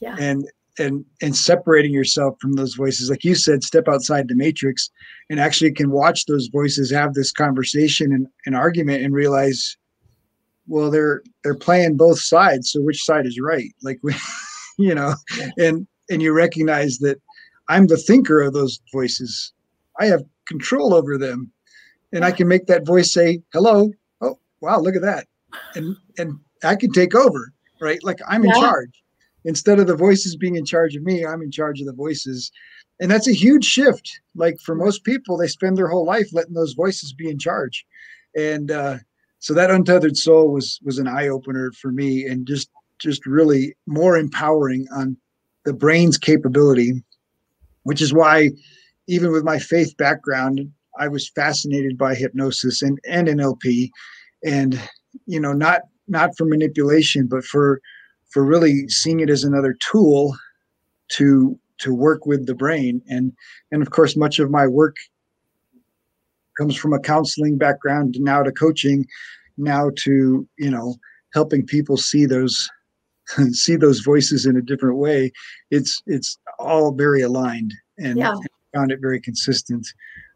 [0.00, 0.16] Yeah.
[0.18, 0.44] And
[0.78, 4.90] and and separating yourself from those voices like you said step outside the matrix
[5.28, 9.76] and actually can watch those voices have this conversation and an argument and realize
[10.66, 13.70] well they're they're playing both sides so which side is right?
[13.82, 14.14] Like we
[14.78, 15.14] you know
[15.58, 17.20] and and you recognize that
[17.68, 19.52] i'm the thinker of those voices.
[20.00, 21.51] I have control over them
[22.12, 23.90] and i can make that voice say hello.
[24.20, 25.26] Oh wow look at that.
[25.74, 28.02] And and i can take over right?
[28.04, 29.02] Like i'm in charge.
[29.44, 32.50] Instead of the voices being in charge of me i'm in charge of the voices.
[33.00, 34.20] And that's a huge shift.
[34.36, 37.84] Like for most people they spend their whole life letting those voices be in charge.
[38.36, 38.98] And uh,
[39.42, 43.74] so that untethered soul was was an eye opener for me and just just really
[43.86, 45.16] more empowering on
[45.64, 47.02] the brain's capability
[47.82, 48.50] which is why
[49.08, 50.60] even with my faith background
[50.98, 53.90] i was fascinated by hypnosis and and nlp
[54.44, 54.80] and
[55.26, 57.80] you know not not for manipulation but for
[58.32, 60.34] for really seeing it as another tool
[61.08, 63.02] to to work with the brain.
[63.08, 63.32] And
[63.70, 64.96] and of course much of my work
[66.58, 69.06] comes from a counseling background now to coaching
[69.56, 70.96] now to you know
[71.34, 72.68] helping people see those
[73.52, 75.32] see those voices in a different way.
[75.70, 78.32] It's it's all very aligned and, yeah.
[78.32, 79.86] and found it very consistent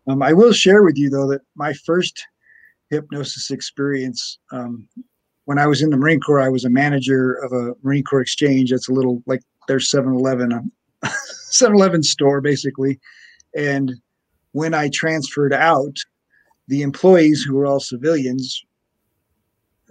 [0.07, 2.25] um, i will share with you though that my first
[2.90, 4.88] hypnosis experience um,
[5.47, 8.21] when I was in the Marine Corps, I was a manager of a Marine Corps
[8.21, 8.71] exchange.
[8.71, 10.71] That's a little like their 7 Eleven,
[11.51, 13.01] 7 Eleven store, basically.
[13.57, 13.92] And
[14.53, 15.97] when I transferred out,
[16.69, 18.61] the employees who were all civilians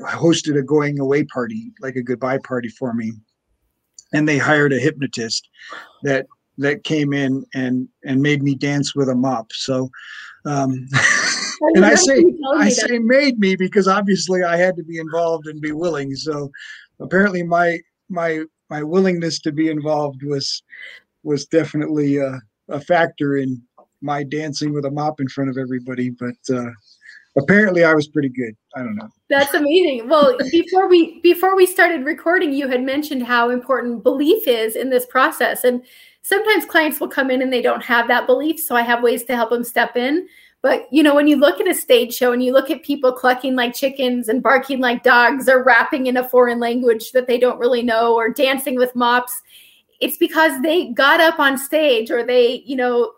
[0.01, 3.13] hosted a going away party, like a goodbye party for me.
[4.13, 5.47] And they hired a hypnotist
[6.03, 9.51] that that came in and and made me dance with a mop.
[9.51, 9.89] So
[10.45, 10.87] um
[11.75, 12.23] and I say
[12.57, 16.15] I say made me because obviously I had to be involved and be willing.
[16.15, 16.51] So
[16.99, 20.63] apparently my my my willingness to be involved was
[21.23, 22.39] was definitely a,
[22.69, 23.61] a factor in
[24.01, 26.11] my dancing with a mop in front of everybody.
[26.11, 26.69] But uh,
[27.37, 28.55] apparently I was pretty good.
[28.75, 29.09] I don't know.
[29.29, 30.07] That's amazing.
[30.07, 34.89] Well, before we before we started recording, you had mentioned how important belief is in
[34.89, 35.83] this process, and
[36.21, 38.59] sometimes clients will come in and they don't have that belief.
[38.59, 40.27] So I have ways to help them step in.
[40.61, 43.11] But you know, when you look at a stage show and you look at people
[43.11, 47.37] clucking like chickens and barking like dogs or rapping in a foreign language that they
[47.37, 49.41] don't really know or dancing with mops,
[50.01, 53.11] it's because they got up on stage or they, you know,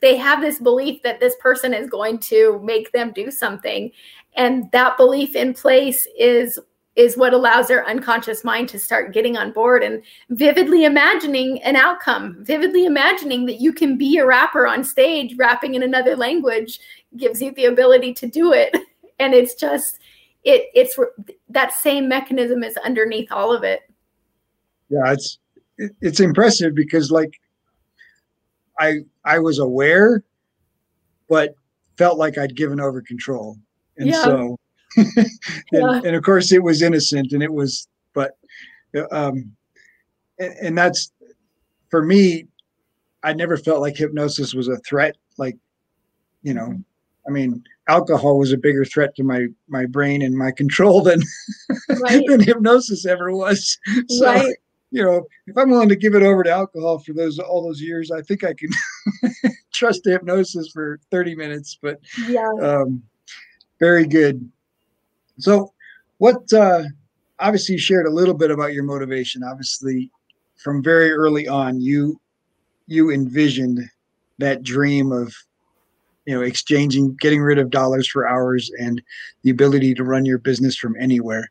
[0.00, 3.90] they have this belief that this person is going to make them do something.
[4.36, 6.58] And that belief in place is
[6.94, 11.74] is what allows their unconscious mind to start getting on board and vividly imagining an
[11.74, 16.78] outcome, vividly imagining that you can be a rapper on stage rapping in another language
[17.16, 18.76] gives you the ability to do it.
[19.18, 20.00] And it's just
[20.42, 20.98] it it's
[21.48, 23.82] that same mechanism is underneath all of it.
[24.88, 25.38] Yeah, it's
[26.00, 27.40] it's impressive because like
[28.80, 30.22] I I was aware
[31.28, 31.54] but
[31.96, 33.56] felt like I'd given over control.
[33.96, 34.22] And yeah.
[34.22, 34.58] so
[34.96, 35.30] and,
[35.72, 36.00] yeah.
[36.04, 38.36] and, of course it was innocent and it was but
[39.10, 39.50] um
[40.38, 41.12] and, and, that's
[41.90, 42.46] for me
[43.22, 45.56] i never felt like hypnosis was a threat like
[46.42, 46.78] you know
[47.26, 51.22] i mean alcohol was a bigger threat to my my brain and my control than
[52.02, 52.22] right.
[52.28, 53.78] than hypnosis ever was
[54.10, 54.56] so right.
[54.92, 57.80] You know if i'm willing to give it over to alcohol for those all those
[57.80, 58.70] years i think i can
[59.72, 63.02] trust hypnosis for 30 minutes but yeah um
[63.80, 64.48] very good
[65.38, 65.72] so,
[66.18, 66.84] what uh,
[67.38, 69.42] obviously you shared a little bit about your motivation.
[69.42, 70.10] Obviously,
[70.56, 72.20] from very early on, you
[72.86, 73.80] you envisioned
[74.38, 75.34] that dream of
[76.26, 79.02] you know exchanging, getting rid of dollars for hours, and
[79.42, 81.50] the ability to run your business from anywhere.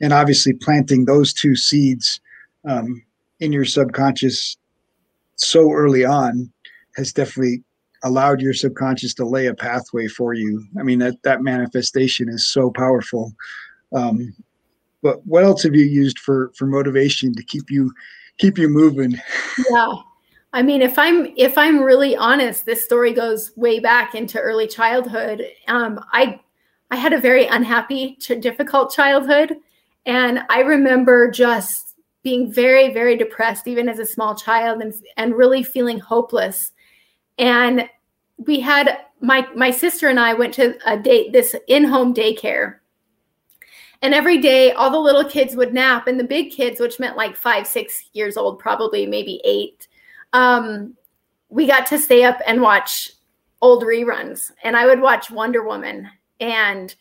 [0.00, 2.20] And obviously, planting those two seeds
[2.64, 3.02] um,
[3.40, 4.56] in your subconscious
[5.36, 6.52] so early on
[6.96, 7.62] has definitely
[8.02, 10.64] allowed your subconscious to lay a pathway for you.
[10.78, 13.32] I mean that that manifestation is so powerful.
[13.92, 14.34] Um,
[15.02, 17.92] but what else have you used for for motivation to keep you
[18.38, 19.18] keep you moving?
[19.70, 19.94] Yeah.
[20.52, 24.66] I mean, if I'm if I'm really honest, this story goes way back into early
[24.66, 25.44] childhood.
[25.68, 26.40] Um, I
[26.90, 29.56] I had a very unhappy, difficult childhood,
[30.06, 31.89] and I remember just
[32.22, 36.72] being very, very depressed, even as a small child, and and really feeling hopeless.
[37.38, 37.88] And
[38.36, 42.76] we had my my sister and I went to a date this in-home daycare.
[44.02, 47.18] And every day all the little kids would nap and the big kids, which meant
[47.18, 49.88] like five, six years old, probably maybe eight,
[50.32, 50.96] um,
[51.50, 53.10] we got to stay up and watch
[53.60, 54.52] old reruns.
[54.64, 56.08] And I would watch Wonder Woman
[56.40, 56.94] and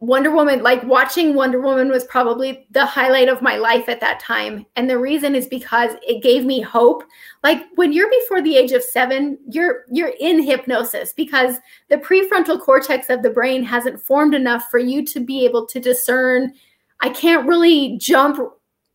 [0.00, 4.18] Wonder Woman, like watching Wonder Woman was probably the highlight of my life at that
[4.18, 4.64] time.
[4.76, 7.04] And the reason is because it gave me hope.
[7.44, 11.56] Like when you're before the age of 7, you're you're in hypnosis because
[11.90, 15.78] the prefrontal cortex of the brain hasn't formed enough for you to be able to
[15.78, 16.52] discern
[17.00, 18.38] I can't really jump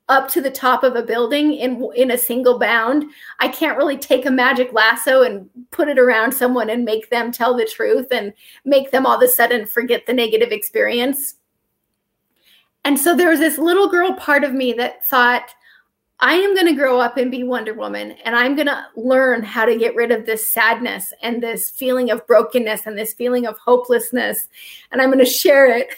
[0.07, 3.05] up to the top of a building in in a single bound.
[3.39, 7.31] I can't really take a magic lasso and put it around someone and make them
[7.31, 8.33] tell the truth and
[8.65, 11.35] make them all of a sudden forget the negative experience.
[12.83, 15.49] And so there was this little girl part of me that thought,
[16.19, 19.43] I am going to grow up and be Wonder Woman, and I'm going to learn
[19.43, 23.47] how to get rid of this sadness and this feeling of brokenness and this feeling
[23.47, 24.47] of hopelessness.
[24.91, 25.89] And I'm going to share it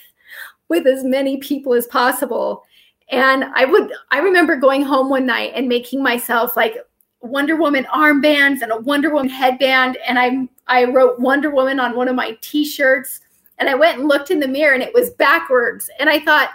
[0.70, 2.64] with as many people as possible
[3.10, 6.78] and I would, I remember going home one night and making myself like
[7.22, 9.98] Wonder Woman armbands and a Wonder Woman headband.
[10.08, 13.22] And I, I wrote Wonder Woman on one of my t-shirts.
[13.60, 15.90] And I went and looked in the mirror and it was backwards.
[16.00, 16.52] And I thought,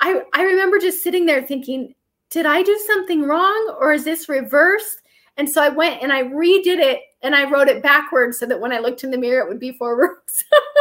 [0.00, 1.94] I, I remember just sitting there thinking,
[2.30, 4.98] did I do something wrong or is this reversed?
[5.36, 8.60] And so I went and I redid it and I wrote it backwards so that
[8.60, 10.44] when I looked in the mirror, it would be forwards.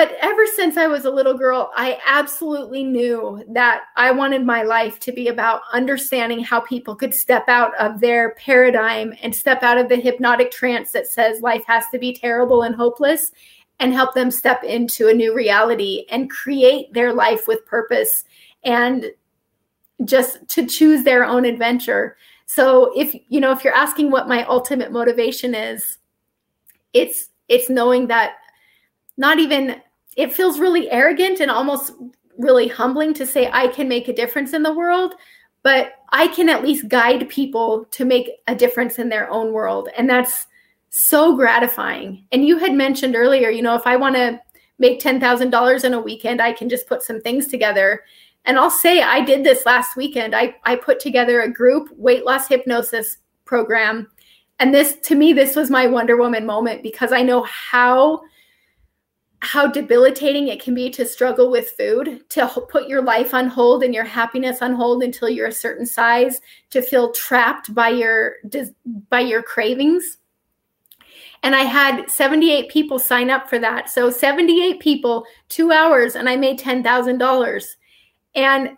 [0.00, 4.62] but ever since I was a little girl, I absolutely knew that I wanted my
[4.62, 9.62] life to be about understanding how people could step out of their paradigm and step
[9.62, 13.32] out of the hypnotic trance that says life has to be terrible and hopeless
[13.78, 18.24] and help them step into a new reality and create their life with purpose
[18.64, 19.04] and
[20.06, 22.16] just to choose their own adventure.
[22.46, 25.98] So if you know if you're asking what my ultimate motivation is,
[26.94, 28.36] it's it's knowing that
[29.18, 29.82] not even
[30.16, 31.92] it feels really arrogant and almost
[32.38, 35.14] really humbling to say I can make a difference in the world,
[35.62, 39.88] but I can at least guide people to make a difference in their own world.
[39.96, 40.46] And that's
[40.90, 42.24] so gratifying.
[42.32, 44.40] And you had mentioned earlier, you know, if I want to
[44.78, 48.02] make $10,000 in a weekend, I can just put some things together.
[48.46, 50.34] And I'll say I did this last weekend.
[50.34, 54.08] I, I put together a group weight loss hypnosis program.
[54.58, 58.22] And this, to me, this was my Wonder Woman moment because I know how
[59.42, 63.82] how debilitating it can be to struggle with food, to put your life on hold
[63.82, 68.34] and your happiness on hold until you're a certain size, to feel trapped by your
[69.08, 70.18] by your cravings.
[71.42, 73.88] And I had 78 people sign up for that.
[73.88, 77.64] So 78 people, 2 hours and I made $10,000.
[78.34, 78.76] And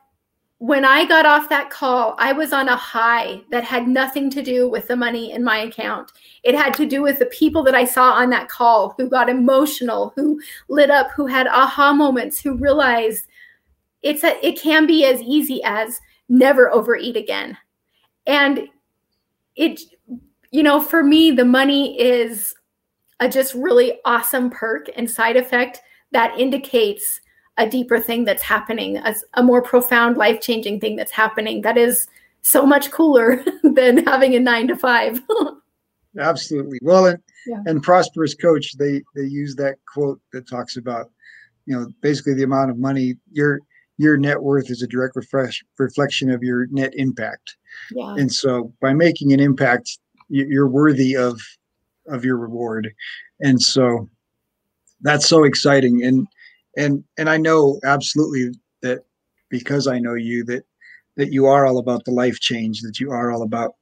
[0.62, 4.44] when I got off that call, I was on a high that had nothing to
[4.44, 6.12] do with the money in my account.
[6.44, 9.28] It had to do with the people that I saw on that call who got
[9.28, 13.26] emotional, who lit up, who had aha moments, who realized
[14.02, 17.58] it's a, it can be as easy as never overeat again.
[18.24, 18.68] And
[19.56, 19.80] it
[20.52, 22.54] you know, for me the money is
[23.18, 25.80] a just really awesome perk and side effect
[26.12, 27.20] that indicates
[27.62, 31.78] a deeper thing that's happening, a, a more profound, life changing thing that's happening that
[31.78, 32.08] is
[32.42, 35.20] so much cooler than having a nine to five.
[36.18, 36.78] Absolutely.
[36.82, 37.62] Well, and, yeah.
[37.64, 41.10] and prosperous coach, they they use that quote that talks about,
[41.64, 43.60] you know, basically the amount of money your
[43.96, 47.56] your net worth is a direct refresh, reflection of your net impact.
[47.92, 48.14] Yeah.
[48.16, 49.98] And so by making an impact,
[50.28, 51.40] you're worthy of
[52.08, 52.92] of your reward.
[53.40, 54.10] And so
[55.00, 56.02] that's so exciting.
[56.02, 56.26] And
[56.76, 58.50] and and I know absolutely
[58.82, 59.04] that
[59.50, 60.64] because I know you that
[61.16, 63.72] that you are all about the life change, that you are all about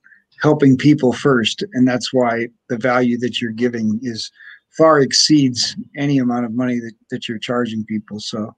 [0.42, 4.30] helping people first, and that's why the value that you're giving is
[4.76, 8.20] far exceeds any amount of money that, that you're charging people.
[8.20, 8.52] So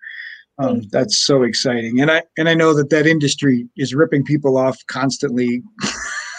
[0.58, 4.56] um, that's so exciting, and I and I know that that industry is ripping people
[4.56, 5.62] off constantly.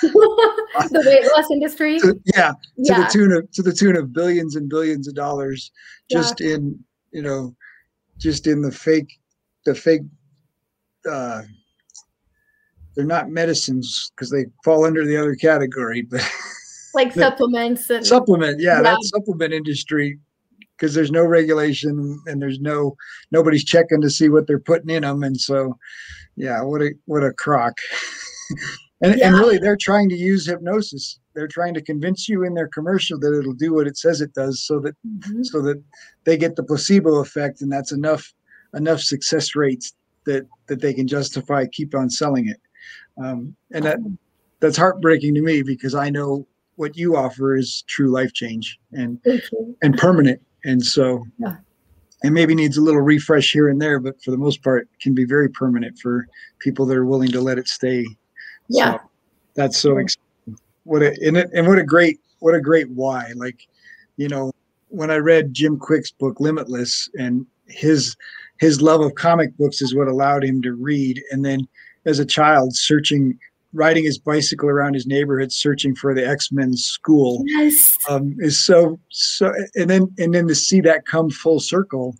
[0.01, 1.99] the weight loss industry.
[1.99, 3.03] To, yeah, to yeah.
[3.03, 5.71] the tune of to the tune of billions and billions of dollars
[6.11, 6.55] just yeah.
[6.55, 6.79] in
[7.11, 7.55] you know
[8.17, 9.19] just in the fake
[9.65, 10.01] the fake
[11.09, 11.41] uh
[12.95, 16.21] they're not medicines because they fall under the other category but
[16.93, 18.81] like supplements and supplement yeah, yeah.
[18.81, 20.19] that supplement industry
[20.77, 22.95] because there's no regulation and there's no
[23.31, 25.77] nobody's checking to see what they're putting in them and so
[26.35, 27.73] yeah what a what a crock
[29.01, 29.27] and, yeah.
[29.27, 33.19] and really they're trying to use hypnosis they're trying to convince you in their commercial
[33.19, 35.43] that it'll do what it says it does so that mm-hmm.
[35.43, 35.81] so that
[36.23, 38.33] they get the placebo effect and that's enough
[38.73, 39.93] enough success rates
[40.25, 42.59] that that they can justify keep on selling it.
[43.17, 43.99] Um, and that
[44.59, 49.19] that's heartbreaking to me because i know what you offer is true life change and
[49.81, 50.41] and permanent.
[50.65, 51.57] And so yeah.
[52.23, 55.13] it maybe needs a little refresh here and there but for the most part can
[55.13, 56.27] be very permanent for
[56.59, 58.05] people that are willing to let it stay.
[58.69, 58.93] Yeah.
[58.93, 58.99] So
[59.55, 60.22] that's so exciting
[60.83, 63.67] what a and, it, and what a great what a great why like
[64.17, 64.51] you know
[64.89, 68.15] when i read jim Kwik's book limitless and his
[68.59, 71.21] his love of comic books is what allowed him to read.
[71.31, 71.67] And then
[72.05, 73.37] as a child, searching,
[73.73, 77.97] riding his bicycle around his neighborhood, searching for the X Men school, yes.
[78.09, 79.51] um, is so so.
[79.75, 82.15] And then and then to see that come full circle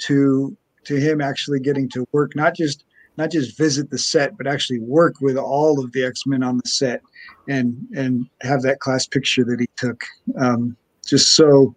[0.00, 2.84] to to him actually getting to work, not just
[3.16, 6.58] not just visit the set, but actually work with all of the X Men on
[6.58, 7.00] the set,
[7.48, 10.02] and and have that class picture that he took.
[10.38, 11.74] Um, just so,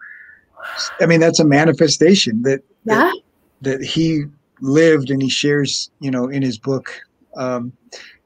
[1.00, 3.12] I mean, that's a manifestation that yeah.
[3.62, 4.26] that, that he
[4.62, 6.92] lived and he shares, you know, in his book.
[7.38, 7.74] Um,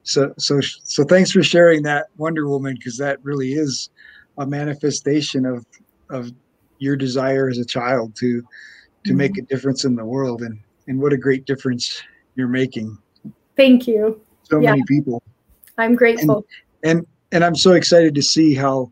[0.02, 3.90] so so so thanks for sharing that Wonder Woman because that really is
[4.38, 5.64] a manifestation of
[6.10, 6.30] of
[6.78, 9.16] your desire as a child to to mm-hmm.
[9.16, 10.58] make a difference in the world and
[10.88, 12.02] and what a great difference
[12.34, 12.98] you're making
[13.56, 14.20] Thank you.
[14.44, 14.70] So yeah.
[14.70, 15.22] many people.
[15.78, 16.46] I'm grateful.
[16.82, 18.90] And, and and I'm so excited to see how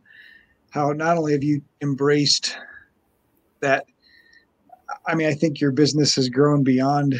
[0.71, 2.57] how not only have you embraced
[3.61, 3.85] that
[5.07, 7.15] I mean I think your business has grown beyond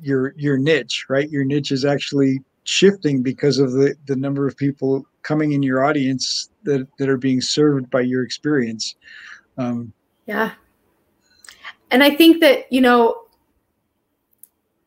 [0.00, 1.30] your your niche, right?
[1.30, 5.84] Your niche is actually shifting because of the the number of people coming in your
[5.84, 8.96] audience that that are being served by your experience.
[9.58, 9.92] Um,
[10.26, 10.52] yeah.
[11.90, 13.19] And I think that, you know,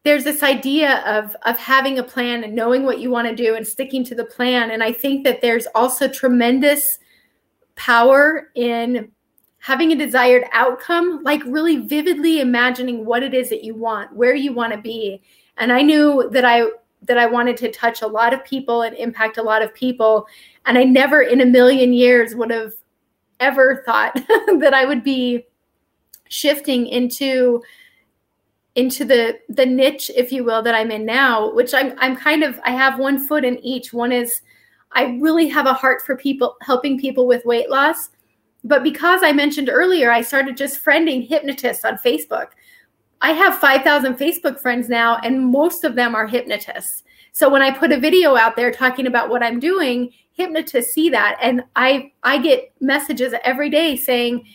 [0.03, 3.55] there's this idea of of having a plan and knowing what you want to do
[3.55, 4.71] and sticking to the plan.
[4.71, 6.99] And i think that there's also tremendous
[7.75, 9.11] power in
[9.59, 14.35] having a desired outcome like really vividly imagining what it is that you want where
[14.35, 15.21] you want to be.
[15.57, 16.67] And i knew that i
[17.03, 20.27] that i wanted to touch a lot of people and impact a lot of people.
[20.65, 22.73] And i never in a million years would have
[23.39, 24.13] ever thought
[24.59, 25.45] that i would be
[26.29, 27.61] shifting into
[28.75, 32.43] into the the niche if you will that i'm in now which i'm i'm kind
[32.43, 33.93] of i have one foot in each.
[33.93, 34.41] One is
[34.93, 38.09] i really have a heart for people helping people with weight loss.
[38.63, 42.47] But because i mentioned earlier i started just friending hypnotists on facebook.
[43.21, 47.03] I have 5000 facebook friends now and most of them are hypnotists.
[47.31, 51.09] So when i put a video out there talking about what i'm doing hypnotists see
[51.11, 51.37] that.
[51.41, 54.47] And i i get messages every day saying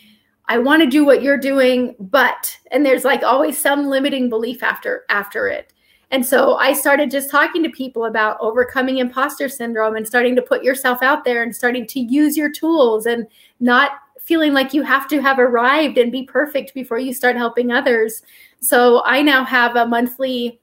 [0.49, 4.63] I want to do what you're doing, but and there's like always some limiting belief
[4.63, 5.73] after after it.
[6.11, 10.41] And so I started just talking to people about overcoming imposter syndrome and starting to
[10.41, 13.27] put yourself out there and starting to use your tools and
[13.59, 17.71] not feeling like you have to have arrived and be perfect before you start helping
[17.71, 18.23] others.
[18.59, 20.59] So I now have a monthly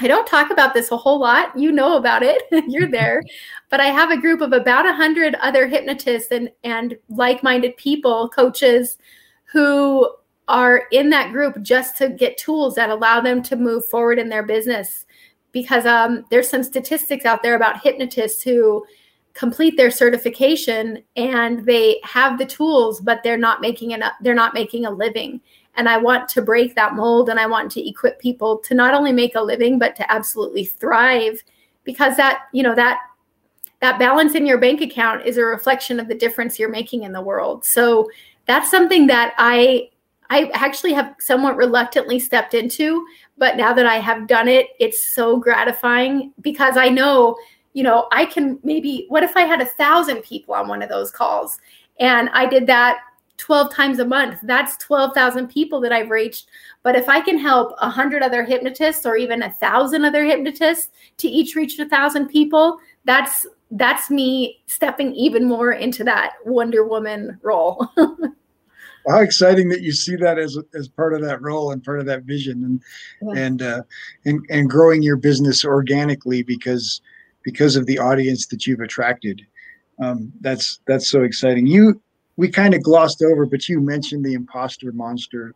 [0.00, 1.56] I don't talk about this a whole lot.
[1.56, 2.42] You know about it.
[2.68, 3.22] You're there.
[3.70, 8.28] But I have a group of about 100 other hypnotists and, and like minded people,
[8.28, 8.98] coaches
[9.44, 10.10] who
[10.48, 14.28] are in that group just to get tools that allow them to move forward in
[14.28, 15.06] their business.
[15.52, 18.84] Because um, there's some statistics out there about hypnotists who
[19.34, 24.54] complete their certification and they have the tools, but they're not making enough, they're not
[24.54, 25.40] making a living
[25.76, 28.94] and I want to break that mold and I want to equip people to not
[28.94, 31.42] only make a living but to absolutely thrive
[31.84, 33.00] because that, you know, that
[33.80, 37.12] that balance in your bank account is a reflection of the difference you're making in
[37.12, 37.64] the world.
[37.64, 38.08] So
[38.46, 39.90] that's something that I
[40.30, 43.04] I actually have somewhat reluctantly stepped into,
[43.36, 47.36] but now that I have done it, it's so gratifying because I know,
[47.74, 50.88] you know, I can maybe what if I had a thousand people on one of
[50.88, 51.58] those calls
[52.00, 53.00] and I did that
[53.44, 54.38] 12 times a month.
[54.42, 56.48] That's 12,000 people that I've reached.
[56.82, 60.88] But if I can help 100 other hypnotists or even a thousand other hypnotists
[61.18, 66.86] to each reach a thousand people, that's that's me stepping even more into that Wonder
[66.86, 67.86] Woman role.
[69.08, 72.06] how exciting that you see that as as part of that role and part of
[72.06, 72.82] that vision and
[73.20, 73.44] yeah.
[73.44, 73.82] and uh,
[74.24, 77.02] and and growing your business organically because
[77.42, 79.42] because of the audience that you've attracted.
[80.02, 81.66] Um, that's that's so exciting.
[81.66, 82.00] You
[82.36, 85.52] we kind of glossed over, but you mentioned the imposter monster.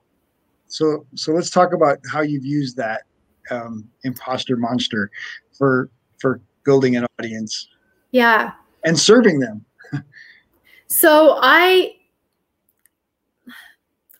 [0.69, 3.03] So so let's talk about how you've used that
[3.51, 5.11] um, imposter monster
[5.57, 7.69] for for building an audience.
[8.11, 8.53] Yeah.
[8.85, 9.65] And serving them.
[10.87, 11.95] so I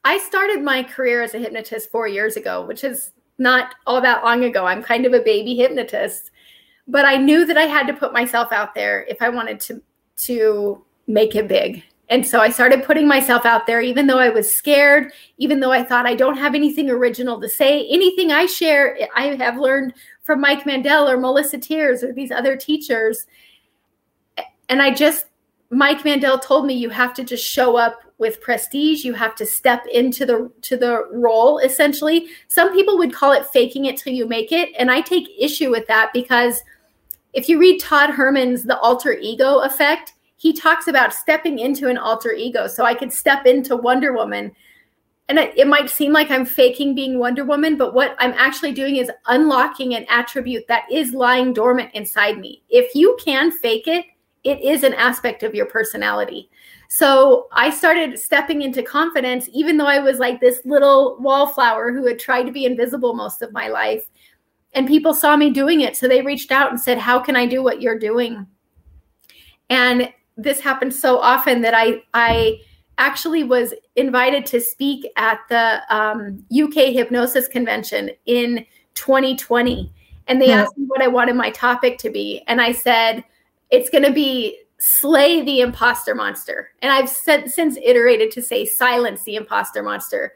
[0.05, 4.25] I started my career as a hypnotist four years ago, which is not all that
[4.25, 4.65] long ago.
[4.65, 6.31] I'm kind of a baby hypnotist,
[6.87, 9.83] but I knew that I had to put myself out there if I wanted to
[10.25, 11.85] to make it big.
[12.11, 15.73] And so I started putting myself out there, even though I was scared, even though
[15.73, 17.87] I thought I don't have anything original to say.
[17.89, 19.93] Anything I share, I have learned
[20.23, 23.27] from Mike Mandel or Melissa Tiers or these other teachers.
[24.71, 25.27] And I just,
[25.71, 29.05] Mike Mandel told me you have to just show up with prestige.
[29.05, 32.29] You have to step into the to the role essentially.
[32.49, 35.71] Some people would call it faking it till you make it, and I take issue
[35.71, 36.61] with that because
[37.33, 41.99] if you read Todd Herman's The Alter Ego Effect, he talks about stepping into an
[41.99, 42.69] alter ego.
[42.69, 44.53] So I could step into Wonder Woman.
[45.29, 48.97] and it, might seem like I'm faking being Wonder Woman, but what I'm actually doing
[48.97, 52.63] is unlocking an attribute that is lying dormant inside me.
[52.71, 54.07] If you can fake it,
[54.45, 56.49] it is an aspect of your personality.
[56.89, 62.07] So I started stepping into confidence, even though I was like this little wallflower who
[62.07, 64.09] had tried to be invisible most of my life.
[64.73, 65.97] And people saw me doing it.
[65.97, 68.47] So they reached out and said, How can I do what you're doing?
[69.69, 72.61] And this happened so often that I, I,
[72.99, 79.93] actually was invited to speak at the um, UK Hypnosis Convention in 2020.
[80.27, 82.43] And they asked me what I wanted my topic to be.
[82.49, 83.25] And I said,
[83.71, 86.71] it's going to be slay the imposter monster.
[86.83, 90.35] And I've said, since iterated to say silence the imposter monster.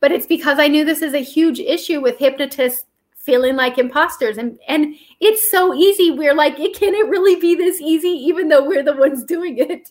[0.00, 2.84] But it's because I knew this is a huge issue with hypnotists
[3.26, 4.38] feeling like imposters.
[4.38, 6.12] And, and it's so easy.
[6.12, 9.58] We're like, it can it really be this easy, even though we're the ones doing
[9.58, 9.90] it.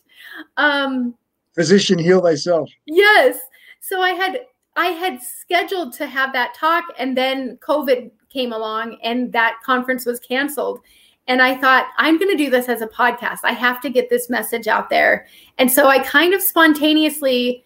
[0.56, 1.14] Um,
[1.56, 3.38] physician heal thyself yes
[3.80, 4.40] so i had
[4.76, 10.04] i had scheduled to have that talk and then covid came along and that conference
[10.04, 10.80] was canceled
[11.28, 14.10] and i thought i'm going to do this as a podcast i have to get
[14.10, 15.26] this message out there
[15.56, 17.64] and so i kind of spontaneously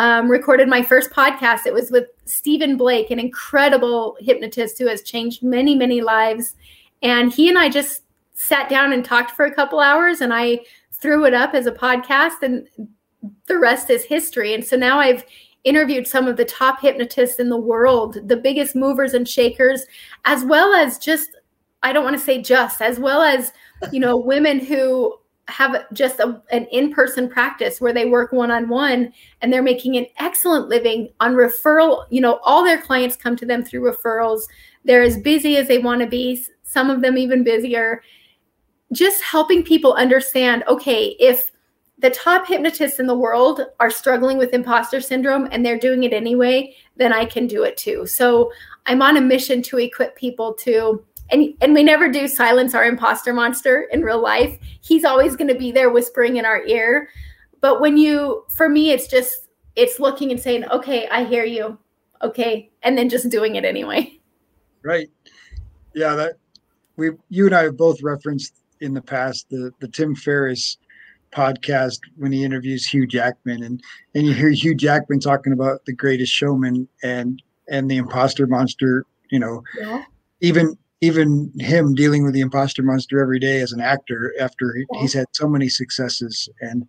[0.00, 5.02] um, recorded my first podcast it was with stephen blake an incredible hypnotist who has
[5.02, 6.54] changed many many lives
[7.02, 10.58] and he and i just sat down and talked for a couple hours and i
[10.92, 12.66] threw it up as a podcast and
[13.46, 14.54] the rest is history.
[14.54, 15.24] And so now I've
[15.64, 19.84] interviewed some of the top hypnotists in the world, the biggest movers and shakers,
[20.24, 21.28] as well as just,
[21.82, 23.52] I don't want to say just, as well as,
[23.92, 25.14] you know, women who
[25.50, 30.68] have just a, an in-person practice where they work one-on-one and they're making an excellent
[30.68, 34.42] living on referral you know all their clients come to them through referrals
[34.84, 38.02] they're as busy as they want to be some of them even busier
[38.92, 41.52] just helping people understand okay if
[42.00, 46.12] the top hypnotists in the world are struggling with imposter syndrome and they're doing it
[46.12, 48.06] anyway, then I can do it too.
[48.06, 48.50] So
[48.86, 52.84] I'm on a mission to equip people to and and we never do silence our
[52.84, 54.58] imposter monster in real life.
[54.80, 57.08] He's always going to be there whispering in our ear.
[57.60, 61.78] But when you for me it's just it's looking and saying, "Okay, I hear you."
[62.22, 64.16] Okay, and then just doing it anyway.
[64.82, 65.10] Right.
[65.94, 66.36] Yeah, that
[66.96, 70.78] we you and I have both referenced in the past the the Tim Ferriss
[71.32, 73.82] podcast when he interviews Hugh Jackman and
[74.14, 79.06] and you hear Hugh Jackman talking about the greatest showman and and the imposter monster,
[79.30, 79.62] you know.
[79.78, 80.04] Yeah.
[80.40, 85.14] Even even him dealing with the imposter monster every day as an actor after he's
[85.14, 86.48] had so many successes.
[86.60, 86.86] And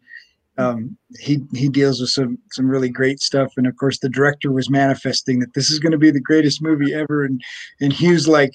[0.57, 3.53] um, he he deals with some some really great stuff.
[3.55, 6.61] And of course the director was manifesting that this is going to be the greatest
[6.61, 7.23] movie ever.
[7.23, 7.41] And
[7.79, 8.51] and Hugh's like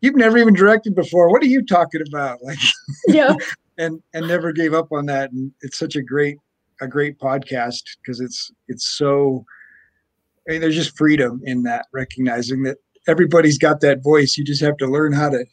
[0.00, 1.30] you've never even directed before.
[1.30, 2.38] What are you talking about?
[2.44, 2.58] Like
[3.08, 3.34] yeah.
[3.78, 5.32] and and never gave up on that.
[5.32, 6.38] And it's such a great
[6.80, 9.44] a great podcast because it's it's so
[10.48, 12.78] I mean, there's just freedom in that recognizing that
[13.10, 15.44] everybody's got that voice you just have to learn how to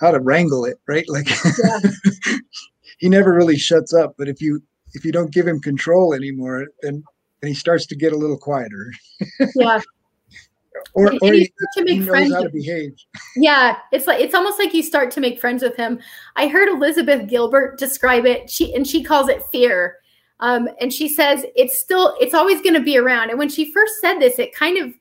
[0.00, 1.80] how to wrangle it right like yeah.
[2.98, 4.62] he never really shuts up but if you
[4.94, 7.02] if you don't give him control anymore then
[7.40, 8.92] then he starts to get a little quieter
[9.56, 9.80] yeah
[10.94, 12.94] or, or he, to make he friends how to behave.
[13.36, 16.00] Yeah, it's like it's almost like you start to make friends with him.
[16.36, 18.50] I heard Elizabeth Gilbert describe it.
[18.50, 19.96] She and she calls it fear.
[20.40, 23.30] Um, and she says it's still it's always going to be around.
[23.30, 24.92] And when she first said this, it kind of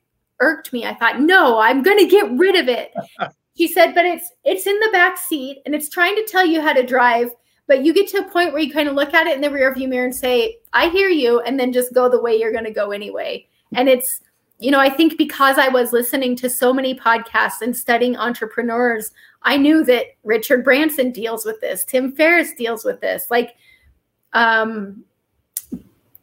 [0.42, 0.86] irked me.
[0.86, 2.92] I thought, no, I'm going to get rid of it.
[3.58, 6.62] she said, but it's it's in the back seat and it's trying to tell you
[6.62, 7.30] how to drive.
[7.68, 9.48] But you get to a point where you kind of look at it in the
[9.48, 12.66] rearview mirror and say, I hear you, and then just go the way you're going
[12.66, 13.48] to go anyway.
[13.74, 14.20] And it's
[14.62, 19.10] you know, I think because I was listening to so many podcasts and studying entrepreneurs,
[19.42, 23.26] I knew that Richard Branson deals with this, Tim Ferriss deals with this.
[23.32, 23.56] Like,
[24.34, 25.04] um,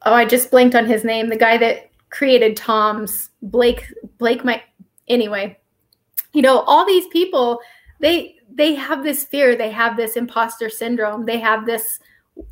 [0.02, 1.28] oh, I just blanked on his name.
[1.28, 3.86] The guy that created Tom's Blake
[4.18, 4.44] Blake.
[4.44, 4.62] My
[5.08, 5.58] anyway,
[6.32, 7.60] you know, all these people
[8.00, 12.00] they they have this fear, they have this imposter syndrome, they have this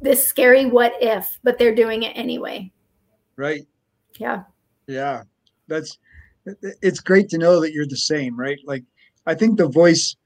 [0.00, 2.70] this scary what if, but they're doing it anyway.
[3.36, 3.66] Right.
[4.18, 4.44] Yeah.
[4.86, 5.22] Yeah
[5.68, 5.98] that's
[6.82, 8.58] it's great to know that you're the same, right?
[8.64, 8.84] Like
[9.26, 10.16] I think the voice,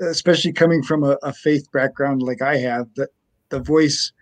[0.00, 3.10] especially coming from a, a faith background like I have, that
[3.48, 4.12] the voice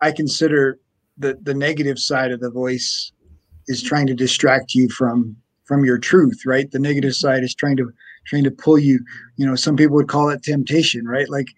[0.00, 0.78] I consider
[1.18, 3.12] the the negative side of the voice
[3.68, 6.70] is trying to distract you from from your truth, right?
[6.70, 7.92] The negative side is trying to
[8.26, 9.04] trying to pull you,
[9.36, 11.28] you know, some people would call it temptation, right?
[11.28, 11.48] Like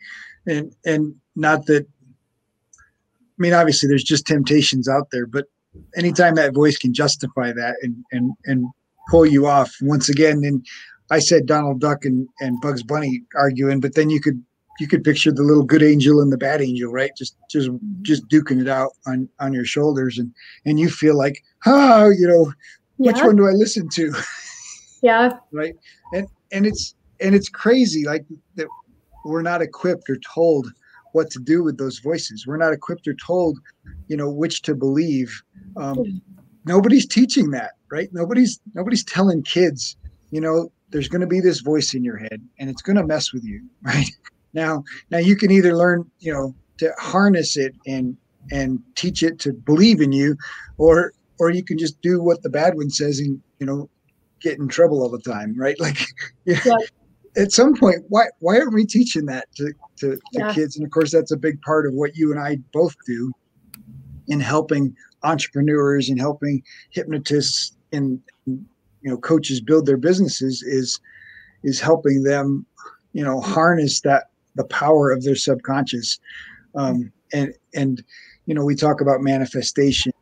[0.47, 5.47] and and not that I mean obviously there's just temptations out there, but
[5.97, 8.67] anytime that voice can justify that and and and
[9.11, 10.65] pull you off once again and
[11.11, 14.43] i said donald duck and, and bugs bunny arguing but then you could
[14.81, 17.69] you could picture the little good angel and the bad angel right just just
[18.03, 20.33] just duking it out on on your shoulders and
[20.65, 22.53] and you feel like oh you know
[22.99, 23.13] yeah.
[23.13, 24.13] which one do I listen to?
[25.01, 25.37] Yeah.
[25.53, 25.77] right.
[26.13, 28.25] And and it's and it's crazy like
[28.57, 28.67] that
[29.25, 30.73] we're not equipped or told
[31.13, 32.49] what to do with those voices.
[32.49, 33.61] We're not equipped or told,
[34.09, 35.41] you know, which to believe.
[35.77, 36.21] Um,
[36.65, 38.09] nobody's teaching that, right?
[38.13, 39.97] Nobody's nobody's telling kids,
[40.33, 43.07] you know, there's going to be this voice in your head and it's going to
[43.07, 44.11] mess with you, right?
[44.55, 48.17] Now, now you can either learn, you know, to harness it and
[48.51, 50.37] and teach it to believe in you,
[50.79, 53.89] or or you can just do what the bad one says and you know
[54.41, 55.77] get in trouble all the time, right?
[55.81, 55.99] Like,
[56.45, 56.61] yeah.
[56.65, 56.77] yeah.
[57.37, 60.53] At some point, why why aren't we teaching that to to, to yeah.
[60.53, 60.77] kids?
[60.77, 63.33] And of course, that's a big part of what you and I both do
[64.27, 68.65] in helping entrepreneurs and helping hypnotists and you
[69.03, 71.01] know coaches build their businesses is
[71.63, 72.67] is helping them
[73.13, 74.25] you know harness that
[74.55, 76.19] the power of their subconscious.
[76.75, 78.03] Um, and and
[78.47, 80.13] you know we talk about manifestation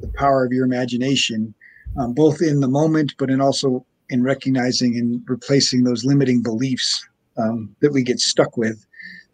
[0.00, 1.54] the power of your imagination
[1.98, 7.06] um, both in the moment but in also in recognizing and replacing those limiting beliefs
[7.38, 8.84] um, that we get stuck with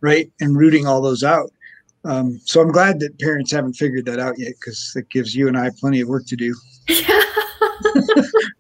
[0.01, 0.33] right?
[0.41, 1.53] And rooting all those out.
[2.05, 5.47] Um, so i'm glad that parents haven't figured that out yet because it gives you
[5.47, 6.55] and i plenty of work to do.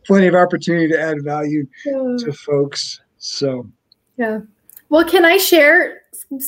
[0.06, 2.16] Plenty of opportunity to add value yeah.
[2.18, 3.00] to folks.
[3.18, 3.68] So
[4.16, 4.40] yeah
[4.92, 6.02] well, can I share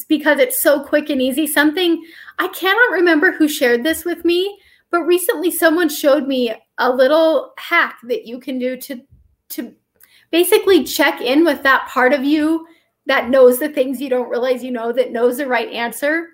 [0.07, 2.05] because it's so quick and easy something
[2.39, 4.59] I cannot remember who shared this with me,
[4.91, 9.01] but recently someone showed me a little hack that you can do to
[9.49, 9.75] to
[10.31, 12.67] basically check in with that part of you
[13.07, 16.29] that knows the things you don't realize you know that knows the right answer.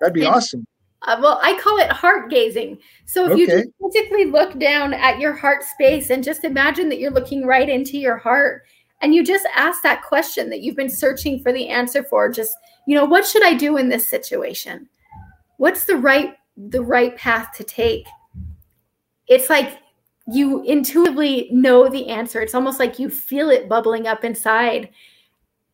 [0.00, 0.66] That'd be and, awesome.
[1.02, 2.78] Uh, well, I call it heart gazing.
[3.04, 3.40] So if okay.
[3.40, 7.46] you just physically look down at your heart space and just imagine that you're looking
[7.46, 8.64] right into your heart
[9.04, 12.56] and you just ask that question that you've been searching for the answer for just
[12.86, 14.88] you know what should i do in this situation?
[15.58, 18.06] What's the right the right path to take?
[19.28, 19.78] It's like
[20.26, 22.40] you intuitively know the answer.
[22.40, 24.88] It's almost like you feel it bubbling up inside.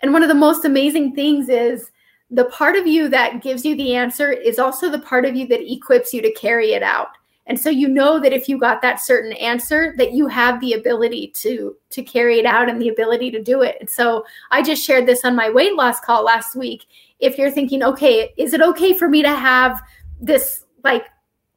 [0.02, 1.92] And one of the most amazing things is
[2.32, 5.46] the part of you that gives you the answer is also the part of you
[5.46, 7.10] that equips you to carry it out
[7.50, 10.74] and so you know that if you got that certain answer that you have the
[10.74, 13.76] ability to to carry it out and the ability to do it.
[13.80, 16.86] And so i just shared this on my weight loss call last week.
[17.18, 19.82] If you're thinking okay is it okay for me to have
[20.20, 21.06] this like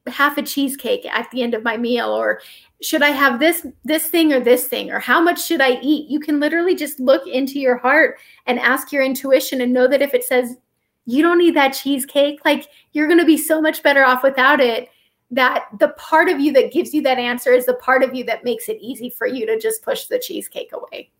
[0.08, 2.10] half a cheesecake at the end of my meal?
[2.10, 2.42] Or
[2.82, 4.90] should i have this this thing or this thing?
[4.90, 6.10] Or how much should i eat?
[6.10, 8.18] You can literally just look into your heart
[8.48, 10.58] and ask your intuition and know that if it says
[11.06, 14.60] you don't need that cheesecake like you're going to be so much better off without
[14.60, 14.90] it
[15.34, 18.24] that the part of you that gives you that answer is the part of you
[18.26, 21.12] that makes it easy for you to just push the cheesecake away.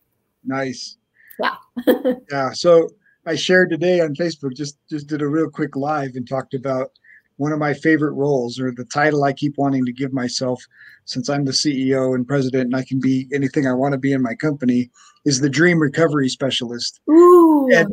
[0.44, 0.96] Nice.
[1.40, 1.56] Yeah.
[2.30, 2.52] yeah.
[2.52, 2.88] So
[3.26, 6.92] I shared today on Facebook, just just did a real quick live and talked about
[7.36, 10.64] one of my favorite roles or the title I keep wanting to give myself
[11.04, 14.12] since I'm the CEO and president and I can be anything I want to be
[14.12, 14.90] in my company
[15.24, 17.00] is the dream recovery specialist.
[17.10, 17.68] Ooh.
[17.72, 17.92] And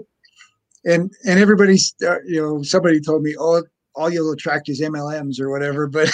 [0.86, 3.64] and and everybody's uh, you know somebody told me oh
[3.96, 5.88] all you'll attract is MLMs or whatever.
[5.88, 6.10] But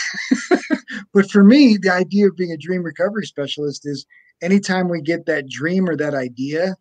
[1.13, 4.05] but for me, the idea of being a dream recovery specialist is
[4.41, 6.75] anytime we get that dream or that idea,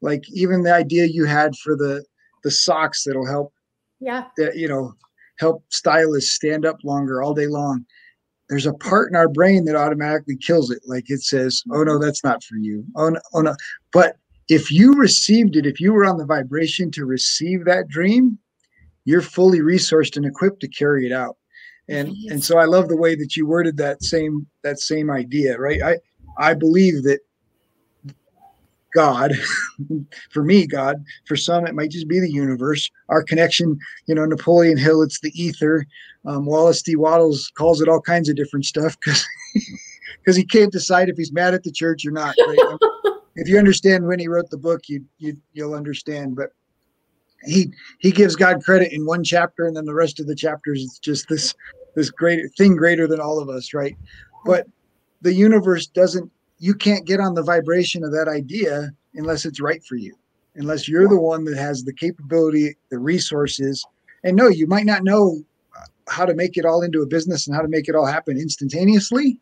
[0.00, 2.04] like even the idea you had for the
[2.44, 3.52] the socks that'll help
[4.00, 4.94] yeah that you know
[5.38, 7.84] help stylists stand up longer all day long
[8.48, 11.98] there's a part in our brain that automatically kills it like it says oh no
[11.98, 13.56] that's not for you oh no, oh no.
[13.92, 14.16] but
[14.48, 18.38] if you received it if you were on the vibration to receive that dream
[19.06, 21.36] you're fully resourced and equipped to carry it out
[21.88, 22.32] and yes.
[22.32, 25.82] and so i love the way that you worded that same that same idea right
[25.82, 25.96] i
[26.38, 27.20] i believe that
[28.94, 29.32] god
[30.30, 34.24] for me god for some it might just be the universe our connection you know
[34.24, 35.86] napoleon hill it's the ether
[36.26, 39.24] um, wallace d wattles calls it all kinds of different stuff because
[40.18, 42.78] because he can't decide if he's mad at the church or not right?
[43.36, 46.50] if you understand when he wrote the book you, you you'll understand but
[47.46, 50.82] he he gives God credit in one chapter, and then the rest of the chapters
[50.82, 51.54] it's just this
[51.94, 53.96] this great thing greater than all of us, right?
[54.44, 54.66] But
[55.22, 56.30] the universe doesn't.
[56.58, 60.14] You can't get on the vibration of that idea unless it's right for you,
[60.56, 63.84] unless you're the one that has the capability, the resources.
[64.24, 65.42] And no, you might not know
[66.08, 68.36] how to make it all into a business and how to make it all happen
[68.36, 69.38] instantaneously,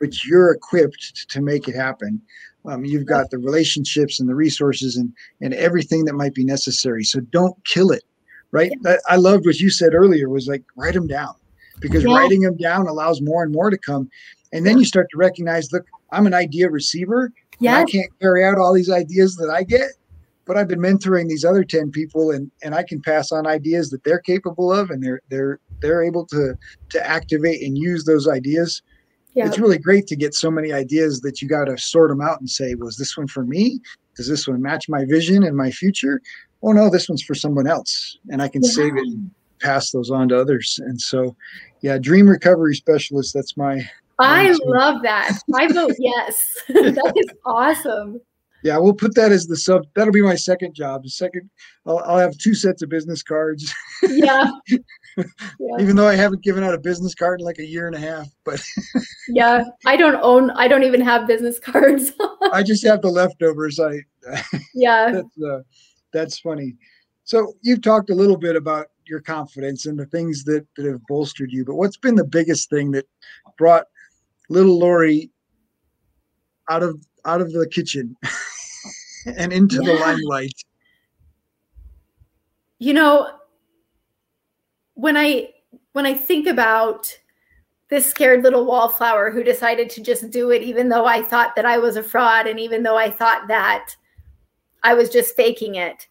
[0.00, 2.20] but you're equipped to make it happen.
[2.66, 7.04] Um, you've got the relationships and the resources and and everything that might be necessary.
[7.04, 8.02] So don't kill it,
[8.50, 8.70] right?
[8.84, 8.96] Yeah.
[9.08, 10.28] I, I loved what you said earlier.
[10.28, 11.34] Was like write them down
[11.80, 12.14] because yeah.
[12.14, 14.10] writing them down allows more and more to come,
[14.52, 17.32] and then you start to recognize, look, I'm an idea receiver.
[17.60, 19.90] Yeah, I can't carry out all these ideas that I get,
[20.48, 23.90] but I've been mentoring these other 10 people and and I can pass on ideas
[23.90, 26.56] that they're capable of and they're they're they're able to
[26.88, 28.82] to activate and use those ideas
[29.38, 29.46] yeah.
[29.46, 32.40] it's really great to get so many ideas that you got to sort them out
[32.40, 33.80] and say, was this one for me?
[34.16, 36.20] Does this one match my vision and my future?
[36.62, 38.70] Oh no, this one's for someone else, and I can yeah.
[38.70, 39.30] save it and
[39.60, 40.80] pass those on to others.
[40.84, 41.36] And so,
[41.82, 43.32] yeah, dream recovery specialist.
[43.32, 43.88] That's my.
[44.18, 45.38] I love that.
[45.54, 46.56] I vote oh, yes.
[46.68, 48.20] that is awesome
[48.62, 49.86] yeah, we'll put that as the sub.
[49.94, 51.04] That'll be my second job.
[51.04, 51.48] The second,
[51.86, 53.72] I'll, I'll have two sets of business cards.
[54.02, 54.50] Yeah.
[54.68, 54.76] yeah.
[55.78, 58.00] Even though I haven't given out a business card in like a year and a
[58.00, 58.62] half, but
[59.28, 60.50] yeah, I don't own.
[60.52, 62.12] I don't even have business cards.
[62.52, 63.78] I just have the leftovers.
[63.78, 64.00] I
[64.74, 65.10] yeah.
[65.12, 65.60] That's uh,
[66.12, 66.76] that's funny.
[67.24, 71.04] So you've talked a little bit about your confidence and the things that that have
[71.08, 73.06] bolstered you, but what's been the biggest thing that
[73.56, 73.86] brought
[74.48, 75.30] little Lori
[76.70, 78.16] out of out of the kitchen
[79.26, 79.92] and into yeah.
[79.92, 80.64] the limelight?
[82.78, 83.30] You know,
[84.94, 85.50] when I
[85.92, 87.16] when I think about
[87.88, 91.64] this scared little wallflower who decided to just do it even though I thought that
[91.64, 93.96] I was a fraud and even though I thought that
[94.82, 96.06] I was just faking it.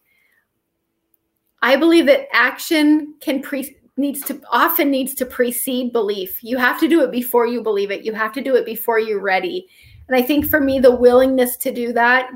[1.62, 6.42] I believe that action can pre needs to often needs to precede belief.
[6.42, 8.04] You have to do it before you believe it.
[8.04, 9.68] You have to do it before you're ready.
[10.08, 12.30] And I think for me, the willingness to do that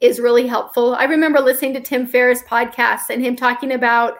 [0.00, 0.94] is really helpful.
[0.94, 4.18] I remember listening to Tim Ferriss podcast and him talking about,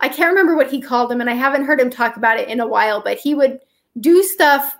[0.00, 2.48] I can't remember what he called them, and I haven't heard him talk about it
[2.48, 3.58] in a while, but he would
[4.00, 4.76] do stuff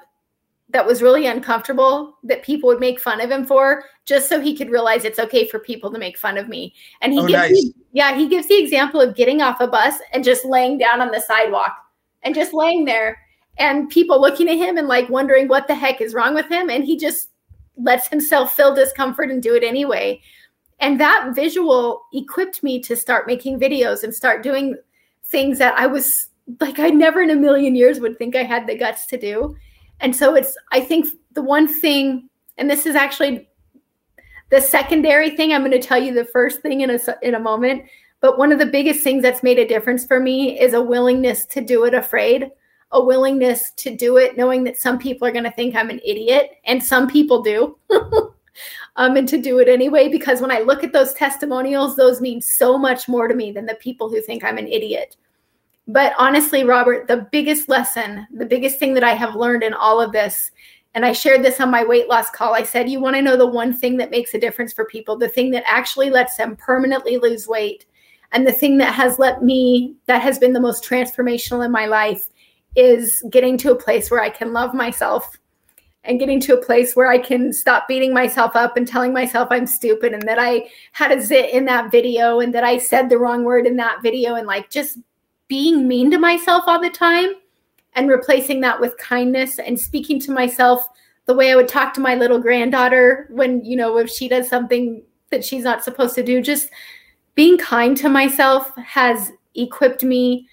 [0.70, 4.57] that was really uncomfortable that people would make fun of him for just so he
[4.57, 6.72] could realize it's okay for people to make fun of me.
[7.01, 7.51] And he oh, gives nice.
[7.51, 11.01] me, yeah, he gives the example of getting off a bus and just laying down
[11.01, 11.76] on the sidewalk
[12.22, 13.18] and just laying there
[13.61, 16.71] and people looking at him and like wondering what the heck is wrong with him
[16.71, 17.29] and he just
[17.77, 20.21] lets himself feel discomfort and do it anyway.
[20.81, 24.77] And that visual equipped me to start making videos and start doing
[25.27, 26.29] things that i was
[26.61, 29.55] like i never in a million years would think i had the guts to do.
[30.01, 33.49] And so it's i think the one thing and this is actually
[34.51, 37.41] the secondary thing i'm going to tell you the first thing in a in a
[37.41, 37.85] moment
[38.21, 41.47] but one of the biggest things that's made a difference for me is a willingness
[41.47, 42.51] to do it afraid
[42.93, 46.01] a willingness to do it, knowing that some people are going to think I'm an
[46.05, 47.78] idiot, and some people do.
[48.97, 52.41] um, and to do it anyway, because when I look at those testimonials, those mean
[52.41, 55.16] so much more to me than the people who think I'm an idiot.
[55.86, 60.01] But honestly, Robert, the biggest lesson, the biggest thing that I have learned in all
[60.01, 60.51] of this,
[60.95, 62.55] and I shared this on my weight loss call.
[62.55, 65.16] I said, You want to know the one thing that makes a difference for people,
[65.16, 67.86] the thing that actually lets them permanently lose weight,
[68.32, 71.86] and the thing that has let me, that has been the most transformational in my
[71.86, 72.28] life
[72.77, 75.37] is getting to a place where I can love myself
[76.05, 79.49] and getting to a place where I can stop beating myself up and telling myself
[79.51, 83.09] I'm stupid and that I had a zit in that video and that I said
[83.09, 84.99] the wrong word in that video and like just
[85.49, 87.33] being mean to myself all the time
[87.95, 90.87] and replacing that with kindness and speaking to myself
[91.27, 94.49] the way I would talk to my little granddaughter when, you know, if she does
[94.49, 96.71] something that she's not supposed to do, just
[97.35, 100.49] being kind to myself has equipped me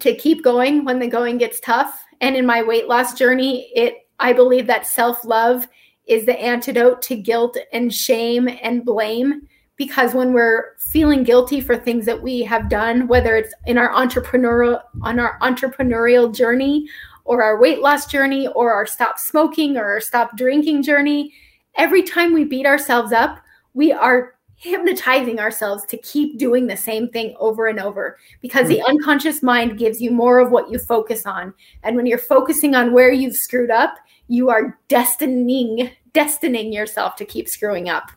[0.00, 2.04] to keep going when the going gets tough.
[2.20, 5.66] And in my weight loss journey, it I believe that self-love
[6.06, 9.42] is the antidote to guilt and shame and blame
[9.76, 13.92] because when we're feeling guilty for things that we have done whether it's in our
[13.92, 16.86] entrepreneurial on our entrepreneurial journey
[17.24, 21.32] or our weight loss journey or our stop smoking or our stop drinking journey
[21.74, 23.40] every time we beat ourselves up
[23.74, 28.80] we are hypnotizing ourselves to keep doing the same thing over and over because the
[28.80, 28.90] hmm.
[28.90, 31.52] unconscious mind gives you more of what you focus on.
[31.82, 33.96] And when you're focusing on where you've screwed up,
[34.28, 38.10] you are destining destining yourself to keep screwing up.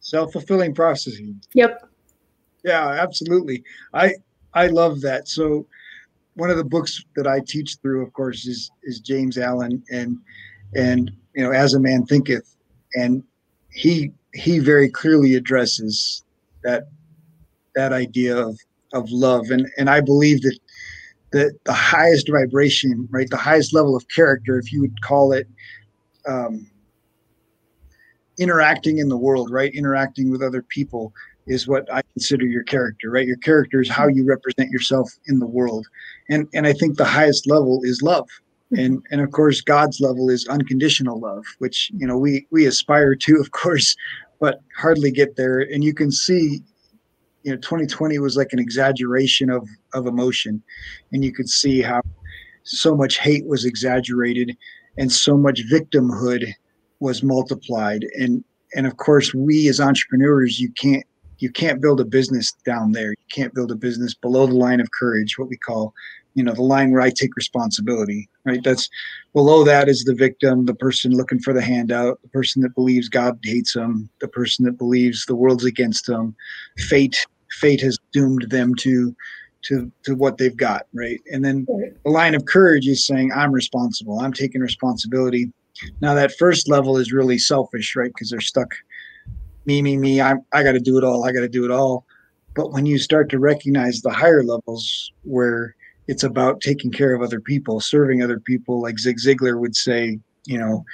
[0.00, 1.38] Self-fulfilling processing.
[1.52, 1.86] Yep.
[2.64, 3.62] Yeah, absolutely.
[3.92, 4.14] I
[4.54, 5.28] I love that.
[5.28, 5.66] So
[6.34, 10.18] one of the books that I teach through, of course, is is James Allen and
[10.74, 12.56] and you know, as a man thinketh.
[12.94, 13.22] And
[13.70, 16.24] he he very clearly addresses
[16.62, 16.84] that
[17.74, 18.58] that idea of
[18.92, 19.50] of love.
[19.50, 20.58] And and I believe that
[21.32, 25.46] that the highest vibration right the highest level of character if you would call it
[26.26, 26.68] um,
[28.38, 31.12] interacting in the world right interacting with other people
[31.46, 33.26] is what I consider your character right?
[33.26, 35.86] Your character is how you represent yourself in the world.
[36.28, 38.28] And and I think the highest level is love
[38.76, 43.14] and and of course god's level is unconditional love which you know we we aspire
[43.14, 43.96] to of course
[44.40, 45.60] but hardly get there.
[45.60, 46.62] And you can see
[47.42, 50.62] you know 2020 was like an exaggeration of of emotion.
[51.12, 52.00] And you could see how
[52.64, 54.56] so much hate was exaggerated
[54.98, 56.52] and so much victimhood
[56.98, 58.04] was multiplied.
[58.18, 58.42] And
[58.74, 61.04] and of course we as entrepreneurs you can't
[61.38, 63.10] you can't build a business down there.
[63.10, 65.94] You can't build a business below the line of courage what we call
[66.34, 68.62] you know the line where i take responsibility right?
[68.64, 68.88] That's
[69.32, 73.08] below that is the victim the person looking for the handout the person that believes
[73.08, 76.34] god hates them the person that believes the world's against them
[76.78, 79.14] fate fate has doomed them to
[79.62, 81.20] to to what they've got right?
[81.32, 81.66] And then
[82.04, 84.20] the line of courage is saying i'm responsible.
[84.20, 85.52] I'm taking responsibility.
[86.00, 88.10] Now that first level is really selfish right?
[88.10, 88.74] Because they're stuck
[89.66, 91.70] me me me i i got to do it all i got to do it
[91.70, 92.06] all.
[92.54, 95.76] But when you start to recognize the higher levels where
[96.10, 98.82] it's about taking care of other people serving other people.
[98.82, 100.84] Like zig ziglar would say you know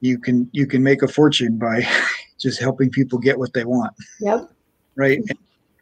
[0.00, 1.88] you can you can make a fortune by
[2.38, 3.94] just helping people get what they want.
[4.20, 4.52] Yep.
[4.94, 5.20] Right?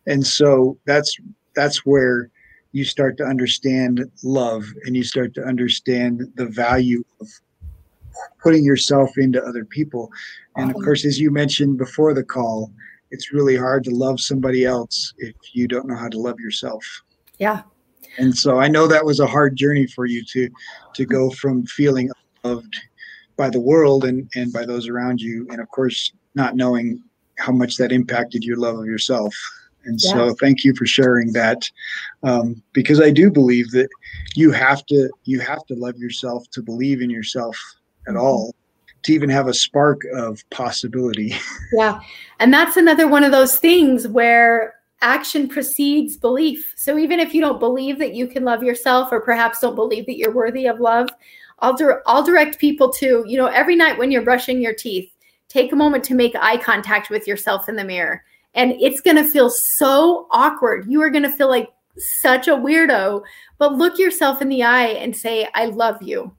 [0.07, 1.17] And so that's
[1.57, 2.31] that's where
[2.71, 7.27] you start to understand love and you start to understand the value of
[8.41, 10.13] putting yourself into other people.
[10.57, 12.71] And of course as you mentioned before the call
[13.11, 16.85] it's really hard to love somebody else if you don't know how to love yourself.
[17.39, 17.63] Yeah
[18.19, 20.49] and so i know that was a hard journey for you to
[20.95, 22.11] to go from feeling
[22.45, 22.77] loved
[23.37, 27.03] by the world and and by those around you and of course not knowing
[27.39, 29.35] how much that impacted your love of yourself
[29.85, 30.13] and yeah.
[30.13, 31.69] so thank you for sharing that
[32.23, 33.89] um, because i do believe that
[34.35, 37.57] you have to you have to love yourself to believe in yourself
[38.07, 38.23] at mm-hmm.
[38.23, 38.55] all
[39.03, 41.35] to even have a spark of possibility
[41.73, 42.01] yeah
[42.41, 47.41] and that's another one of those things where action precedes belief so even if you
[47.41, 50.81] don't believe that you can love yourself or perhaps don't believe that you're worthy of
[50.81, 51.09] love
[51.59, 55.11] i'll, dir- I'll direct people to you know every night when you're brushing your teeth
[55.49, 58.23] take a moment to make eye contact with yourself in the mirror
[58.57, 60.87] and it's going to feel so awkward.
[60.89, 61.69] You are going to feel like
[61.99, 63.23] such a weirdo,
[63.59, 66.35] but look yourself in the eye and say, I love you.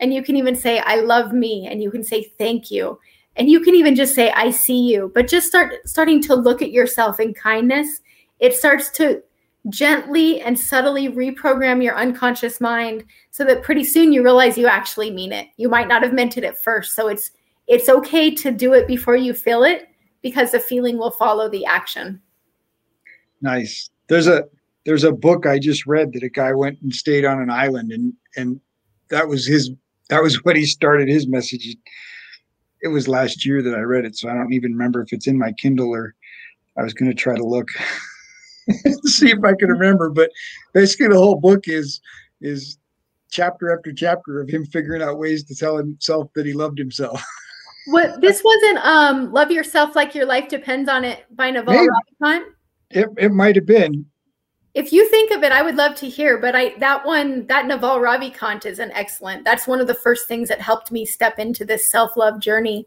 [0.00, 1.68] And you can even say, I love me.
[1.70, 2.98] And you can say, thank you.
[3.38, 5.12] And you can even just say, I see you.
[5.14, 8.00] But just start starting to look at yourself in kindness.
[8.40, 9.22] It starts to
[9.68, 15.10] gently and subtly reprogram your unconscious mind so that pretty soon you realize you actually
[15.10, 15.46] mean it.
[15.56, 16.94] You might not have meant it at first.
[16.94, 17.30] So it's
[17.66, 19.88] it's okay to do it before you feel it
[20.22, 22.20] because the feeling will follow the action.
[23.42, 23.90] Nice.
[24.08, 24.44] There's a
[24.84, 27.92] there's a book I just read that a guy went and stayed on an island
[27.92, 28.60] and and
[29.10, 29.70] that was his
[30.08, 31.76] that was what he started his message.
[32.82, 35.26] It was last year that I read it, so I don't even remember if it's
[35.26, 36.14] in my Kindle or
[36.76, 37.68] I was going to try to look
[39.04, 40.10] see if I can remember.
[40.10, 40.30] But
[40.72, 42.00] basically, the whole book is
[42.40, 42.78] is
[43.30, 47.22] chapter after chapter of him figuring out ways to tell himself that he loved himself.
[47.86, 52.44] What this wasn't um Love Yourself Like Your Life Depends on It by Naval Ravikant?
[52.90, 54.04] It it might have been.
[54.74, 56.38] If you think of it, I would love to hear.
[56.38, 59.44] But I that one, that Naval Ravikant is an excellent.
[59.44, 62.86] That's one of the first things that helped me step into this self-love journey.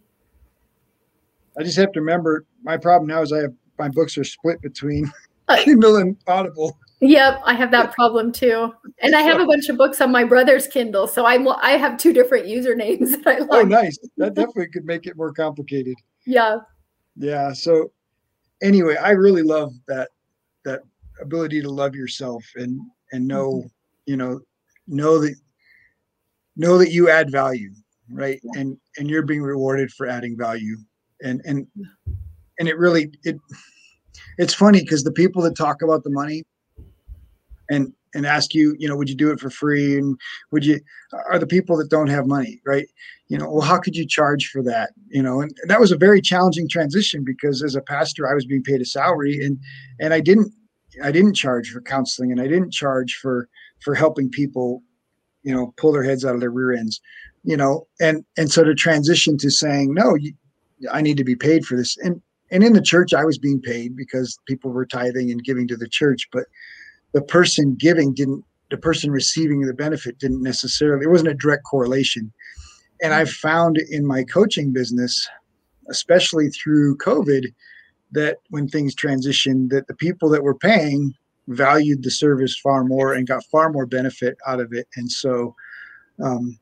[1.58, 4.62] I just have to remember my problem now is I have my books are split
[4.62, 5.12] between
[5.48, 6.78] uh, Kindle and Audible.
[7.02, 8.72] Yep, I have that problem too.
[9.02, 11.98] And I have a bunch of books on my brother's Kindle, so I'm I have
[11.98, 13.50] two different usernames that I love.
[13.52, 13.98] Oh, nice.
[14.18, 15.96] That definitely could make it more complicated.
[16.24, 16.60] Yeah.
[17.16, 17.52] Yeah.
[17.52, 17.92] So
[18.62, 20.12] anyway, I really love that
[21.22, 22.80] ability to love yourself and
[23.12, 23.68] and know, mm-hmm.
[24.06, 24.40] you know,
[24.88, 25.36] know that
[26.56, 27.72] know that you add value,
[28.10, 28.40] right?
[28.44, 28.62] Yeah.
[28.62, 30.78] And and you're being rewarded for adding value.
[31.24, 31.68] And and
[32.60, 33.38] and it really it
[34.38, 36.44] it's funny because the people that talk about the money
[37.70, 39.98] and and ask you, you know, would you do it for free?
[39.98, 40.20] And
[40.52, 40.80] would you
[41.30, 42.88] are the people that don't have money, right?
[43.30, 44.92] You know, well, how could you charge for that?
[45.10, 48.34] You know, and, and that was a very challenging transition because as a pastor, I
[48.34, 49.60] was being paid a salary and
[50.00, 50.54] and I didn't
[51.04, 53.48] I didn't charge for counseling and I didn't charge for
[53.82, 54.84] for helping people,
[55.44, 57.02] you know, pull their heads out of their rear ends,
[57.44, 60.34] you know, and and so to transition to saying, no, you,
[60.92, 61.98] I need to be paid for this.
[61.98, 62.22] And
[62.52, 65.78] and in the church, I was being paid because people were tithing and giving to
[65.78, 66.46] the church, but
[67.14, 71.64] the person giving didn't the person receiving the benefit didn't necessarily It wasn't a direct
[71.66, 72.32] correlation
[73.02, 75.28] and i've found in my coaching business
[75.90, 77.54] especially through covid
[78.12, 81.14] that when things transitioned that the people that were paying
[81.48, 85.56] valued the service far more and got far more benefit out of it and so
[86.24, 86.58] um,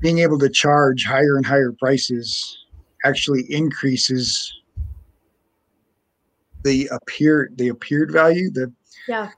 [0.00, 2.64] being able to charge higher and higher prices
[3.04, 4.52] actually increases
[6.64, 8.72] the appeared the appeared value the
[9.08, 9.30] yeah.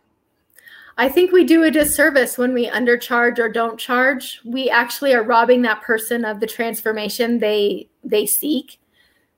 [0.99, 4.41] I think we do a disservice when we undercharge or don't charge.
[4.45, 8.79] We actually are robbing that person of the transformation they they seek.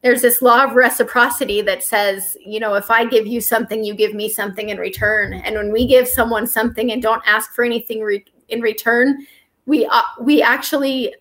[0.05, 3.94] There's this law of reciprocity that says, you know, if I give you something, you
[3.94, 5.32] give me something in return.
[5.32, 9.26] And when we give someone something and don't ask for anything re- in return,
[9.66, 11.14] we uh, we actually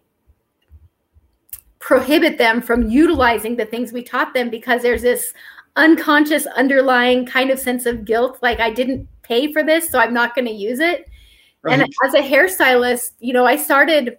[1.79, 5.33] prohibit them from utilizing the things we taught them because there's this
[5.75, 10.13] unconscious underlying kind of sense of guilt like i didn't pay for this so i'm
[10.13, 11.09] not going to use it
[11.63, 11.79] Right.
[11.79, 14.17] And as a hairstylist, you know, I started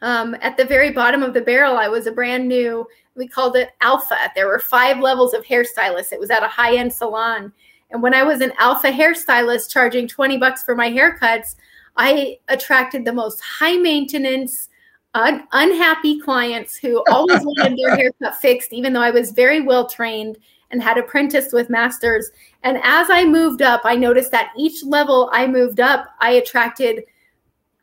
[0.00, 1.76] um, at the very bottom of the barrel.
[1.76, 2.86] I was a brand new,
[3.16, 4.16] we called it alpha.
[4.34, 6.12] There were five levels of hairstylists.
[6.12, 7.52] It was at a high end salon.
[7.90, 11.54] And when I was an alpha hairstylist charging 20 bucks for my haircuts,
[11.96, 14.68] I attracted the most high maintenance,
[15.14, 19.88] un- unhappy clients who always wanted their haircut fixed, even though I was very well
[19.88, 20.38] trained
[20.70, 22.30] and had apprenticed with masters.
[22.64, 27.04] And as I moved up, I noticed that each level I moved up, I attracted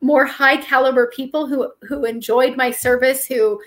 [0.01, 3.61] more high caliber people who who enjoyed my service who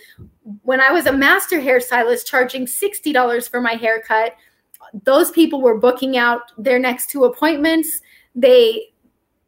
[0.62, 4.36] when I was a master hairstylist charging $60 for my haircut,
[5.04, 8.00] those people were booking out their next two appointments.
[8.34, 8.88] They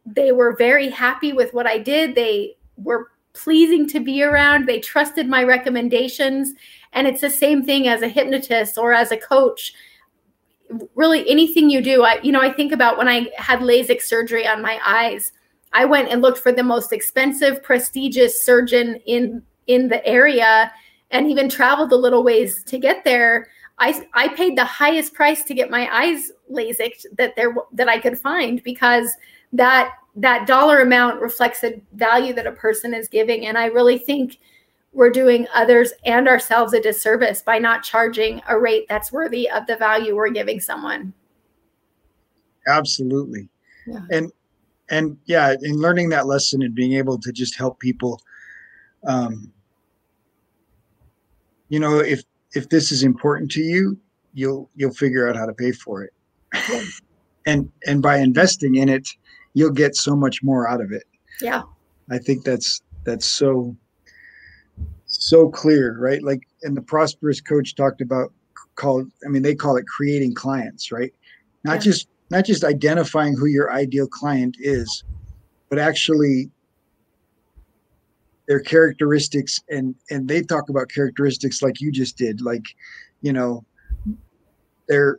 [0.06, 2.14] they were very happy with what I did.
[2.14, 4.66] They were pleasing to be around.
[4.66, 6.54] They trusted my recommendations.
[6.92, 9.74] And it's the same thing as a hypnotist or as a coach.
[10.94, 14.46] Really, anything you do, I, you know, I think about when I had LASIK surgery
[14.46, 15.32] on my eyes.
[15.72, 20.72] I went and looked for the most expensive, prestigious surgeon in in the area,
[21.10, 23.48] and even traveled a little ways to get there.
[23.78, 27.98] I I paid the highest price to get my eyes LASIK that there that I
[27.98, 29.10] could find because
[29.52, 33.98] that that dollar amount reflects a value that a person is giving and i really
[33.98, 34.38] think
[34.92, 39.66] we're doing others and ourselves a disservice by not charging a rate that's worthy of
[39.66, 41.12] the value we're giving someone
[42.66, 43.48] absolutely
[43.86, 44.00] yeah.
[44.10, 44.32] and
[44.90, 48.20] and yeah in learning that lesson and being able to just help people
[49.06, 49.52] um
[51.68, 52.22] you know if
[52.54, 53.98] if this is important to you
[54.34, 56.12] you'll you'll figure out how to pay for it
[57.46, 59.08] and and by investing in it
[59.56, 61.04] you'll get so much more out of it.
[61.40, 61.62] Yeah.
[62.10, 63.74] I think that's that's so
[65.06, 66.22] so clear, right?
[66.22, 68.32] Like and the prosperous coach talked about
[68.74, 71.12] called I mean they call it creating clients, right?
[71.64, 71.78] Not yeah.
[71.78, 75.04] just not just identifying who your ideal client is,
[75.68, 76.50] but actually
[78.48, 82.62] their characteristics and and they talk about characteristics like you just did like
[83.20, 83.64] you know
[84.86, 85.18] they're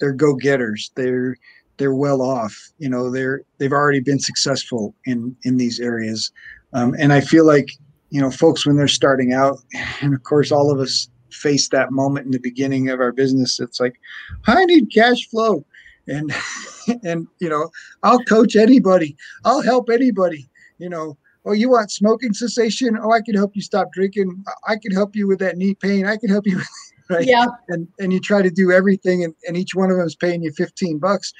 [0.00, 1.36] they're go-getters they're
[1.76, 2.56] they're well off.
[2.78, 6.32] You know, they're they've already been successful in in these areas,
[6.72, 7.70] um, and I feel like
[8.10, 9.58] you know, folks when they're starting out,
[10.00, 13.60] and of course, all of us face that moment in the beginning of our business.
[13.60, 14.00] It's like,
[14.46, 15.66] I need cash flow,
[16.08, 16.32] and
[17.04, 17.70] and you know,
[18.02, 20.48] I'll coach anybody, I'll help anybody.
[20.78, 22.98] You know, oh, you want smoking cessation?
[23.00, 24.44] Oh, I can help you stop drinking.
[24.68, 26.06] I can help you with that knee pain.
[26.06, 26.60] I can help you.
[27.10, 27.26] right?
[27.26, 27.46] Yeah.
[27.68, 30.42] And and you try to do everything, and, and each one of them is paying
[30.42, 31.32] you fifteen bucks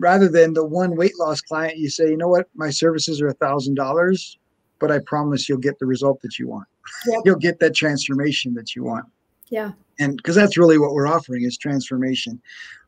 [0.00, 3.28] rather than the one weight loss client, you say, you know what, my services are
[3.28, 4.38] a thousand dollars,
[4.80, 6.66] but I promise you'll get the result that you want.
[7.06, 7.20] Yep.
[7.24, 9.06] you'll get that transformation that you want.
[9.50, 9.72] Yeah.
[9.98, 12.40] And because that's really what we're offering is transformation.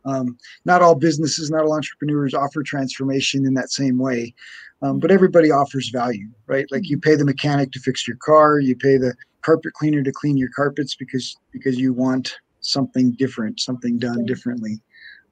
[0.05, 4.35] Um, not all businesses, not all entrepreneurs offer transformation in that same way,
[4.83, 6.67] um, but everybody offers value, right?
[6.71, 10.13] Like you pay the mechanic to fix your car, you pay the carpet cleaner to
[10.13, 14.81] clean your carpets because because you want something different, something done differently.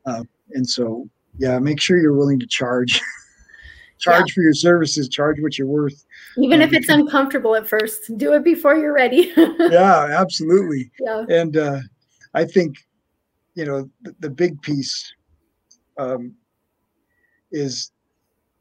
[0.06, 1.08] Uh, and so
[1.38, 3.00] yeah, make sure you're willing to charge.
[4.00, 4.34] charge yeah.
[4.34, 6.04] for your services, charge what you're worth.
[6.38, 9.32] Even um, if it's uncomfortable at first, do it before you're ready.
[9.36, 10.90] yeah, absolutely.
[10.98, 11.24] Yeah.
[11.28, 11.80] And uh,
[12.34, 12.76] I think,
[13.54, 15.12] you know, the, the big piece
[15.98, 16.34] um,
[17.52, 17.92] is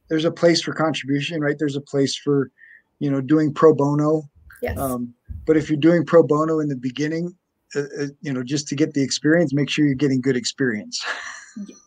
[0.10, 1.56] there's a place for contribution, right?
[1.58, 2.52] There's a place for,
[3.00, 4.24] you know, doing pro bono.
[4.62, 4.78] Yes.
[4.78, 5.14] Um,
[5.46, 7.36] but if you're doing pro bono in the beginning,
[7.76, 11.04] uh, uh, you know, just to get the experience, make sure you're getting good experience.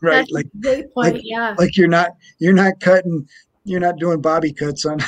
[0.01, 3.27] right That's like great point like, yeah like you're not you're not cutting
[3.65, 4.99] you're not doing bobby cuts on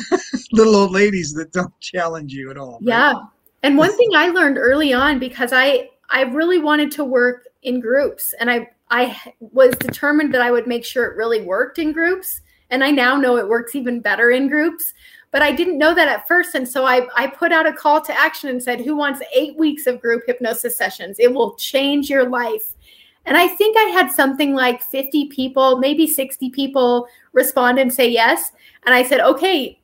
[0.52, 3.14] little old ladies that don't challenge you at all yeah
[3.62, 7.80] and one thing i learned early on because i i really wanted to work in
[7.80, 11.92] groups and i i was determined that i would make sure it really worked in
[11.92, 12.40] groups
[12.70, 14.94] and i now know it works even better in groups
[15.30, 18.00] but i didn't know that at first and so i i put out a call
[18.00, 22.08] to action and said who wants eight weeks of group hypnosis sessions it will change
[22.08, 22.74] your life
[23.28, 28.08] and I think I had something like 50 people, maybe 60 people respond and say
[28.08, 28.52] yes.
[28.86, 29.78] And I said, okay,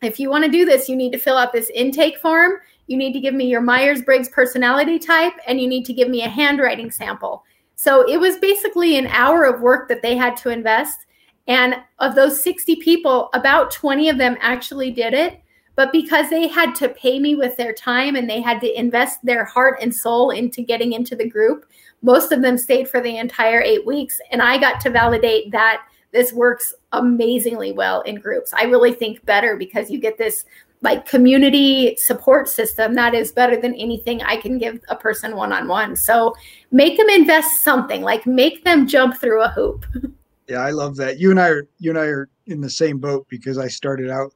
[0.00, 2.60] if you want to do this, you need to fill out this intake form.
[2.86, 6.08] You need to give me your Myers Briggs personality type, and you need to give
[6.08, 7.44] me a handwriting sample.
[7.74, 11.06] So it was basically an hour of work that they had to invest.
[11.48, 15.40] And of those 60 people, about 20 of them actually did it.
[15.74, 19.24] But because they had to pay me with their time and they had to invest
[19.24, 21.64] their heart and soul into getting into the group,
[22.02, 24.20] most of them stayed for the entire eight weeks.
[24.30, 25.82] And I got to validate that
[26.12, 28.52] this works amazingly well in groups.
[28.52, 30.44] I really think better because you get this
[30.82, 35.52] like community support system that is better than anything I can give a person one
[35.52, 35.96] on one.
[35.96, 36.34] So
[36.70, 39.86] make them invest something, like make them jump through a hoop.
[40.48, 41.18] Yeah, I love that.
[41.18, 44.10] You and I are you and I are in the same boat because I started
[44.10, 44.34] out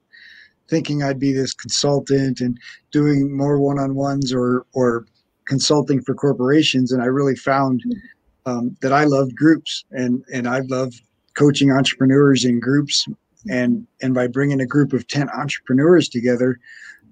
[0.68, 2.59] thinking I'd be this consultant and
[2.90, 5.05] doing more one-on-ones or or
[5.47, 7.82] consulting for corporations, and I really found
[8.47, 10.94] um, that I loved groups and and I love
[11.35, 13.06] coaching entrepreneurs in groups
[13.51, 16.59] and and by bringing a group of 10 entrepreneurs together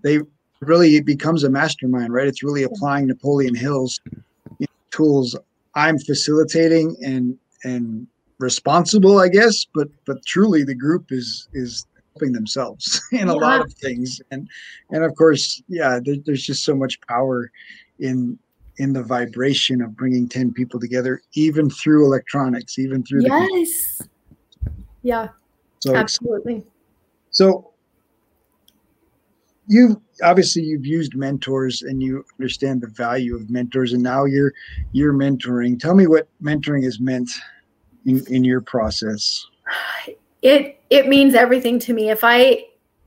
[0.02, 0.20] they
[0.60, 2.26] really it becomes a mastermind right?
[2.26, 4.00] It's really applying napoleon hill's
[4.58, 5.36] you know, tools.
[5.74, 8.06] I'm facilitating and and
[8.38, 13.40] responsible i guess but but truly the group is is helping themselves in a yeah.
[13.40, 14.20] lot of things.
[14.30, 14.48] And
[14.90, 17.50] and of course yeah there, there's just so much power
[17.98, 18.38] in
[18.78, 24.02] in the vibration of bringing 10 people together even through electronics even through yes.
[25.02, 25.28] Yeah
[25.84, 26.64] so absolutely.
[27.30, 27.74] so
[29.66, 34.52] you obviously you've used mentors and you understand the value of mentors and now you're
[34.92, 35.78] you're mentoring.
[35.78, 37.30] Tell me what mentoring has meant
[38.06, 39.46] in, in your process.
[40.42, 42.10] It it means everything to me.
[42.10, 42.64] If i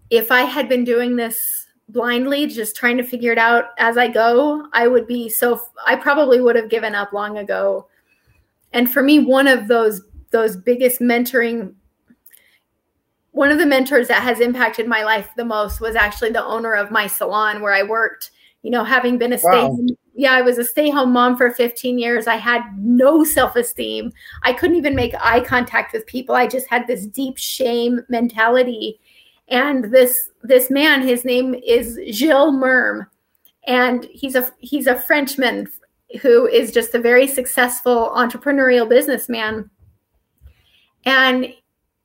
[0.10, 4.08] if i had been doing this blindly just trying to figure it out as I
[4.08, 7.88] go, I would be so I probably would have given up long ago.
[8.74, 10.02] And for me one of those
[10.32, 11.74] those biggest mentoring
[13.38, 16.74] one of the mentors that has impacted my life the most was actually the owner
[16.74, 18.32] of my salon where I worked.
[18.64, 19.76] You know, having been a wow.
[19.78, 22.26] stay yeah, I was a stay-home mom for 15 years.
[22.26, 24.12] I had no self-esteem.
[24.42, 26.34] I couldn't even make eye contact with people.
[26.34, 29.00] I just had this deep shame mentality
[29.50, 33.06] and this this man his name is Gilles Merm
[33.66, 35.68] and he's a he's a Frenchman
[36.22, 39.70] who is just a very successful entrepreneurial businessman
[41.06, 41.54] and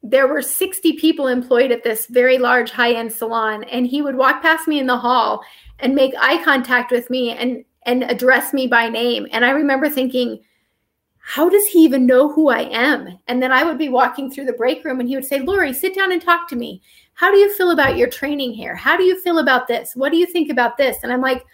[0.03, 4.43] there were 60 people employed at this very large high-end salon and he would walk
[4.43, 5.43] past me in the hall
[5.79, 9.89] and make eye contact with me and and address me by name and i remember
[9.89, 10.41] thinking
[11.25, 13.17] how does he even know who I am?
[13.29, 15.73] And then I would be walking through the break room and he would say, Lori,
[15.73, 16.83] sit down and talk to me.
[17.15, 18.75] How do you feel about your training here?
[18.75, 19.95] How do you feel about this?
[19.95, 20.99] What do you think about this?
[21.03, 21.45] And I'm like,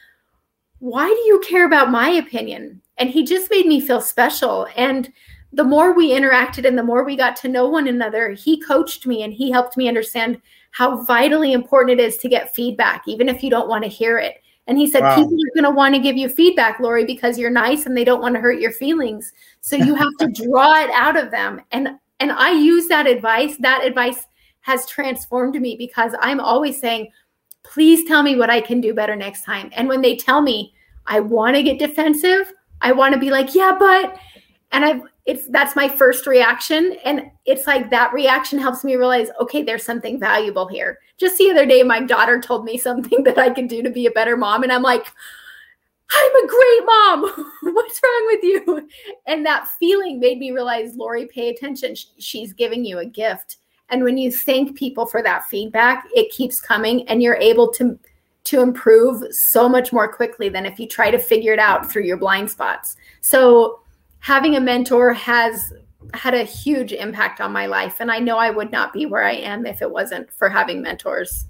[0.78, 2.80] why do you care about my opinion?
[2.96, 4.66] And he just made me feel special.
[4.74, 5.12] And
[5.52, 9.06] the more we interacted and the more we got to know one another, he coached
[9.06, 10.40] me and he helped me understand
[10.72, 14.18] how vitally important it is to get feedback, even if you don't want to hear
[14.18, 14.42] it.
[14.66, 15.16] And he said, wow.
[15.16, 18.04] people are going to want to give you feedback, Lori, because you're nice and they
[18.04, 19.32] don't want to hurt your feelings.
[19.62, 21.62] So you have to draw it out of them.
[21.72, 23.56] And and I use that advice.
[23.60, 24.26] That advice
[24.60, 27.12] has transformed me because I'm always saying,
[27.62, 29.70] please tell me what I can do better next time.
[29.72, 30.74] And when they tell me
[31.06, 34.18] I want to get defensive, I want to be like, yeah, but
[34.72, 36.96] and I've it's that's my first reaction.
[37.04, 40.98] And it's like that reaction helps me realize okay there's something valuable here.
[41.18, 44.06] Just the other day my daughter told me something that i can do to be
[44.06, 44.62] a better mom.
[44.62, 45.06] And i'm like
[46.10, 47.52] i'm a great mom.
[47.74, 48.88] What's wrong with you?
[49.26, 51.94] And that feeling made me realize lori pay attention.
[52.18, 53.58] She's giving you a gift.
[53.90, 57.98] And when you thank people for that feedback it keeps coming and you're able to
[58.44, 62.04] to improve so much more quickly than if you try to figure it out through
[62.04, 62.96] your blind spots.
[63.20, 63.80] So
[64.20, 65.72] having a mentor has
[66.14, 69.24] had a huge impact on my life and i know i would not be where
[69.24, 71.46] i am if it wasn't for having mentors.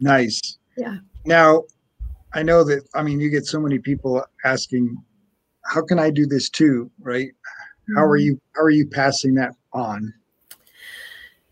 [0.00, 0.58] Nice.
[0.76, 0.98] Yeah.
[1.24, 1.64] Now
[2.34, 4.96] i know that i mean you get so many people asking
[5.64, 6.90] how can i do this too?
[7.00, 7.30] Right?
[7.94, 8.26] How are mm-hmm.
[8.26, 10.12] you how are you passing that on?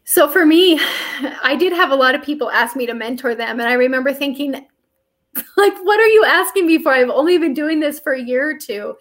[0.04, 0.78] So for me
[1.42, 4.12] i did have a lot of people ask me to mentor them and i remember
[4.12, 4.66] thinking
[5.56, 6.92] like what are you asking me for?
[6.92, 8.94] I've only been doing this for a year or two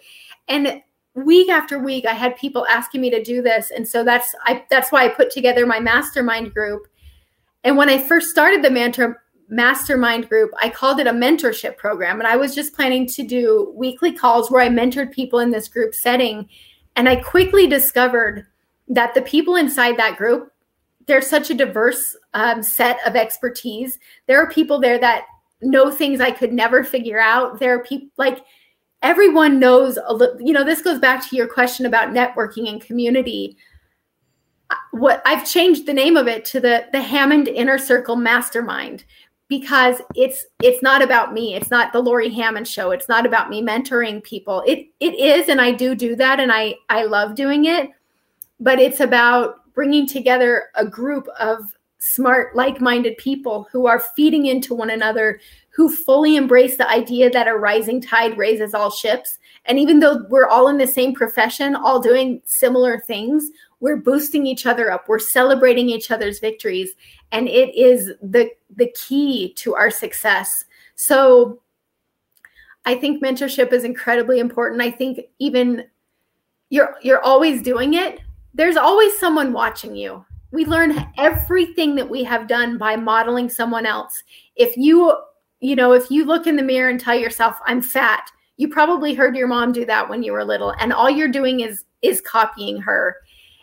[0.48, 0.82] and
[1.14, 3.70] week after week i had people asking me to do this.
[3.70, 6.86] And so that's i that's why i put together my mastermind group.
[7.62, 12.18] And when i first started the mentor mastermind group i called it a mentorship program.
[12.18, 15.68] And i was just planning to do weekly calls where i mentored people in this
[15.68, 16.48] group setting.
[16.96, 18.46] And i quickly discovered
[18.88, 20.50] that the people inside that group
[21.06, 23.98] there's such a diverse um, set of expertise.
[24.26, 25.26] There are people there that
[25.60, 27.58] know things i could never figure out.
[27.58, 28.44] There are people like
[29.04, 32.80] everyone knows a little, you know, this goes back to your question about networking and
[32.80, 33.56] community.
[34.92, 39.04] What I've changed the name of it to the the Hammond Inner Circle Mastermind
[39.46, 41.54] because it's it's not about me.
[41.54, 42.90] It's not the Lori Hammond show.
[42.90, 44.64] It's not about me mentoring people.
[44.66, 47.90] It it is and I do do that and I I love doing it,
[48.58, 51.60] but it's about bringing together a group of
[51.98, 55.40] smart like-minded people who are feeding into one another
[55.74, 59.38] who fully embrace the idea that a rising tide raises all ships.
[59.64, 64.46] And even though we're all in the same profession, all doing similar things, we're boosting
[64.46, 65.08] each other up.
[65.08, 66.92] We're celebrating each other's victories.
[67.32, 70.64] And it is the, the key to our success.
[70.94, 71.60] So
[72.84, 74.80] I think mentorship is incredibly important.
[74.80, 75.84] I think even
[76.70, 78.20] you're you're always doing it,
[78.52, 80.24] there's always someone watching you.
[80.50, 84.22] We learn everything that we have done by modeling someone else.
[84.54, 85.16] If you,
[85.64, 89.14] you know, if you look in the mirror and tell yourself, I'm fat, you probably
[89.14, 90.74] heard your mom do that when you were little.
[90.78, 93.16] And all you're doing is is copying her.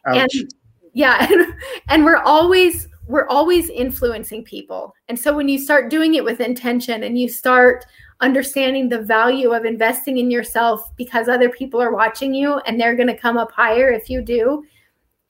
[0.07, 0.34] Ouch.
[0.34, 0.53] And
[0.94, 1.53] yeah, and,
[1.90, 4.95] and we're always we're always influencing people.
[5.10, 7.86] And so when you start doing it with intention and you start
[8.19, 12.95] understanding the value of investing in yourself because other people are watching you and they're
[12.95, 14.64] going to come up higher if you do,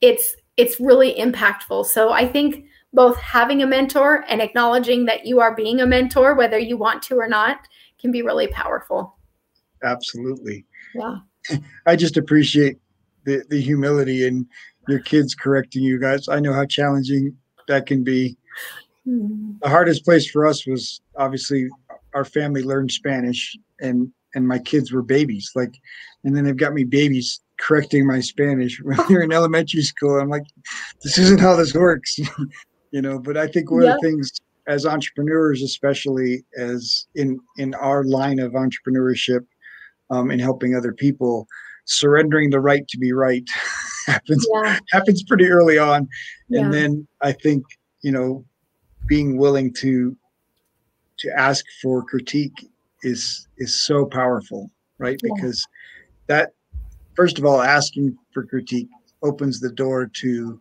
[0.00, 1.84] it's it's really impactful.
[1.84, 6.34] So I think both having a mentor and acknowledging that you are being a mentor
[6.34, 7.66] whether you want to or not
[8.00, 9.16] can be really powerful.
[9.82, 10.64] Absolutely.
[10.94, 11.16] Yeah.
[11.86, 12.78] I just appreciate
[13.24, 14.46] the the humility and
[14.88, 16.28] your kids correcting you guys.
[16.28, 17.36] I know how challenging
[17.68, 18.36] that can be.
[19.06, 19.52] Mm-hmm.
[19.62, 21.68] The hardest place for us was obviously
[22.14, 25.50] our family learned Spanish and and my kids were babies.
[25.54, 25.74] Like,
[26.24, 30.18] and then they've got me babies correcting my Spanish when you're in elementary school.
[30.18, 30.46] I'm like,
[31.02, 32.18] this isn't how this works,
[32.92, 33.18] you know.
[33.18, 38.38] But I think one of the things as entrepreneurs, especially as in in our line
[38.38, 39.44] of entrepreneurship,
[40.10, 41.48] um, and helping other people,
[41.84, 43.48] surrendering the right to be right
[44.06, 44.78] happens yeah.
[44.90, 46.08] happens pretty early on
[46.48, 46.60] yeah.
[46.60, 47.64] and then i think
[48.02, 48.44] you know
[49.06, 50.16] being willing to
[51.18, 52.68] to ask for critique
[53.02, 55.30] is is so powerful right yeah.
[55.34, 55.66] because
[56.26, 56.52] that
[57.14, 58.88] first of all asking for critique
[59.22, 60.60] opens the door to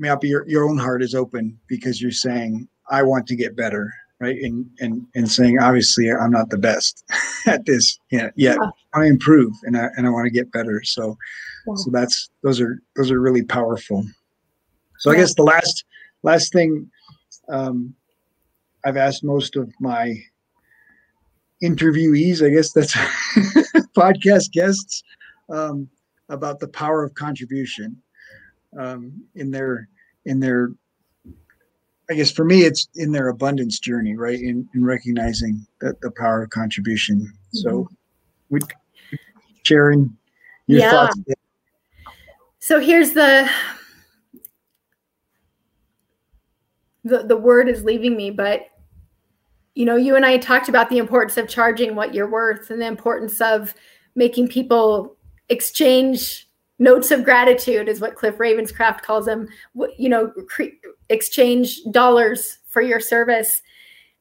[0.00, 3.92] maybe your, your own heart is open because you're saying i want to get better
[4.18, 7.04] right and and and saying obviously i'm not the best
[7.46, 8.70] at this yet yet yeah.
[8.94, 11.16] i improve and i and i want to get better so
[11.66, 11.74] yeah.
[11.76, 14.04] so that's those are those are really powerful
[14.98, 15.16] so yeah.
[15.16, 15.84] i guess the last
[16.22, 16.90] last thing
[17.48, 17.94] um,
[18.84, 20.14] i've asked most of my
[21.62, 22.94] interviewees i guess that's
[23.94, 25.02] podcast guests
[25.50, 25.88] um,
[26.30, 28.00] about the power of contribution
[28.78, 29.88] um, in their
[30.24, 30.72] in their
[32.10, 34.38] I guess for me, it's in their abundance journey, right?
[34.38, 37.20] In, in recognizing that the power of contribution.
[37.20, 37.58] Mm-hmm.
[37.58, 37.88] So,
[38.48, 38.58] we
[39.62, 40.16] sharing
[40.66, 40.90] your yeah.
[40.90, 41.20] thoughts.
[42.58, 43.48] So here's the,
[47.04, 48.66] the the word is leaving me, but
[49.74, 52.82] you know, you and I talked about the importance of charging what you're worth and
[52.82, 53.72] the importance of
[54.14, 55.16] making people
[55.48, 56.48] exchange
[56.80, 59.46] notes of gratitude is what Cliff Ravenscraft calls them.
[59.96, 60.74] You know, cre-
[61.08, 63.62] exchange dollars for your service.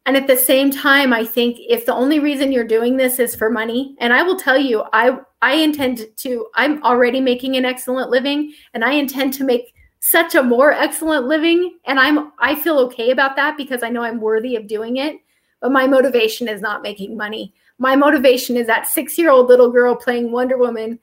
[0.06, 3.36] And at the same time, I think if the only reason you're doing this is
[3.36, 6.48] for money, and I will tell you, I I intend to.
[6.56, 11.27] I'm already making an excellent living, and I intend to make such a more excellent
[11.27, 11.77] living.
[11.86, 15.18] And I'm I feel okay about that because I know I'm worthy of doing it.
[15.61, 17.53] But my motivation is not making money.
[17.77, 20.99] My motivation is that six year old little girl playing Wonder Woman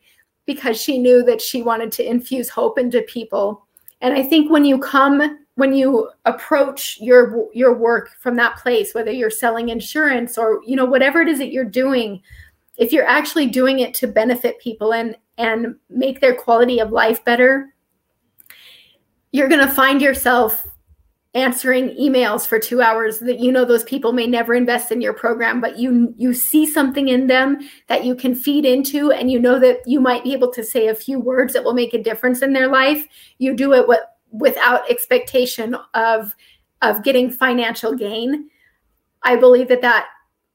[0.46, 3.66] because she knew that she wanted to infuse hope into people.
[4.00, 8.94] And I think when you come when you approach your your work from that place
[8.94, 12.20] whether you're selling insurance or you know whatever it is that you're doing
[12.76, 17.24] if you're actually doing it to benefit people and and make their quality of life
[17.24, 17.74] better
[19.32, 20.66] you're going to find yourself
[21.36, 25.12] answering emails for 2 hours that you know those people may never invest in your
[25.12, 29.38] program but you you see something in them that you can feed into and you
[29.38, 32.02] know that you might be able to say a few words that will make a
[32.02, 33.06] difference in their life
[33.38, 36.32] you do it what without expectation of
[36.82, 38.50] of getting financial gain.
[39.22, 40.06] I believe that that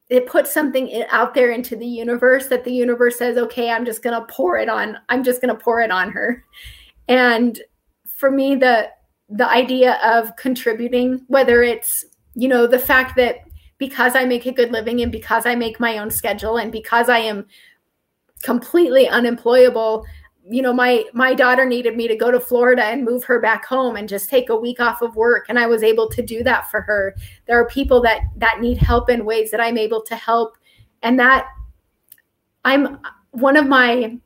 [0.09, 4.03] it puts something out there into the universe that the universe says okay i'm just
[4.03, 6.43] going to pour it on i'm just going to pour it on her.
[7.07, 7.59] And
[8.17, 8.89] for me the
[9.31, 12.05] the idea of contributing whether it's
[12.35, 13.37] you know the fact that
[13.77, 17.09] because i make a good living and because i make my own schedule and because
[17.09, 17.45] i am
[18.43, 20.05] completely unemployable
[20.49, 23.65] you know my my daughter needed me to go to Florida and move her back
[23.65, 26.43] home and just take a week off of work and I was able to do
[26.43, 27.15] that for her.
[27.45, 30.57] There are people that that need help in ways that I'm able to help
[31.03, 31.47] and that
[32.65, 32.99] I'm
[33.31, 34.17] one of my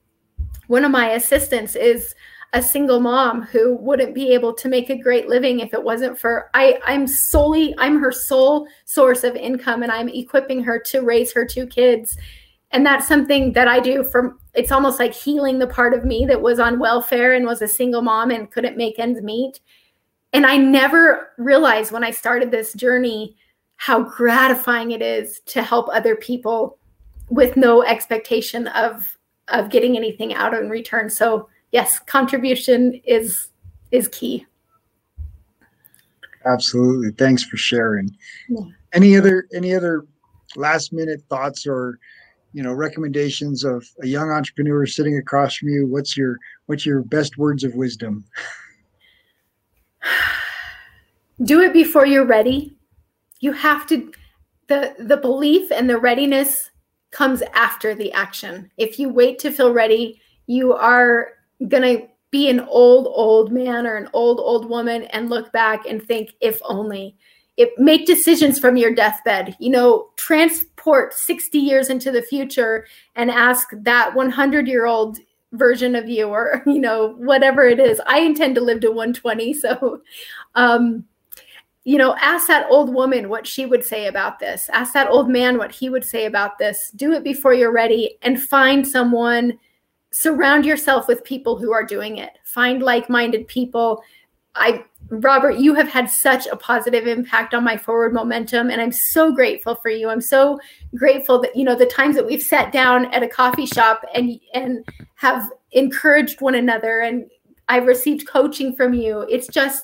[0.68, 2.16] one of my assistants is
[2.56, 6.18] a single mom who wouldn't be able to make a great living if it wasn't
[6.18, 11.02] for I I'm solely I'm her sole source of income and I'm equipping her to
[11.02, 12.18] raise her two kids
[12.72, 16.26] and that's something that I do for it's almost like healing the part of me
[16.26, 19.60] that was on welfare and was a single mom and couldn't make ends meet.
[20.32, 23.36] And I never realized when I started this journey
[23.78, 26.78] how gratifying it is to help other people
[27.30, 29.18] with no expectation of
[29.50, 31.10] of getting anything out in return.
[31.10, 33.50] So, yes, contribution is
[33.92, 34.46] is key.
[36.46, 37.12] Absolutely.
[37.12, 38.16] Thanks for sharing.
[38.48, 38.62] Yeah.
[38.94, 40.06] Any other any other
[40.56, 42.00] last minute thoughts or
[42.54, 46.38] you know recommendations of a young entrepreneur sitting across from you, what's your
[46.68, 48.24] what's your best words of wisdom?
[51.44, 52.78] Do it before you're ready.
[53.42, 54.14] You have to
[54.68, 56.72] the the belief and the readiness
[57.12, 58.72] comes after the action.
[58.78, 61.35] If you wait to feel ready, you are
[61.68, 65.86] going to be an old old man or an old old woman and look back
[65.86, 67.16] and think if only.
[67.56, 73.32] It make decisions from your deathbed you know transport 60 years into the future and
[73.32, 75.20] ask that 100 year old
[75.54, 78.02] version of you or you know whatever it is.
[78.06, 80.02] I intend to live to 120 so
[80.56, 81.06] um
[81.86, 84.70] you know ask that old woman what she would say about this.
[84.74, 86.92] Ask that old man what he would say about this.
[86.98, 89.58] Do it before you're ready and find someone
[90.16, 92.38] surround yourself with people who are doing it.
[92.46, 94.02] Find like-minded people.
[94.56, 98.92] I robert you have had such a positive impact on my forward momentum and i'm
[98.92, 100.10] so grateful for you.
[100.10, 100.60] I'm so
[100.96, 104.40] grateful that you know the times that we've sat down at a coffee shop and
[104.54, 104.84] and
[105.16, 107.30] have encouraged one another and
[107.68, 109.28] i've received coaching from you.
[109.30, 109.84] It's just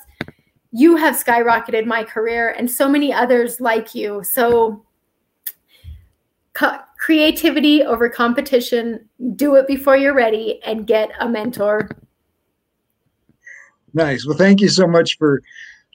[0.72, 4.24] you have skyrocketed my career and so many others like you.
[4.24, 4.84] So
[7.02, 9.10] creativity over competition.
[9.36, 11.90] Do it before you're ready and get a mentor.
[13.94, 14.26] Nice.
[14.26, 15.42] Well, thank you so much for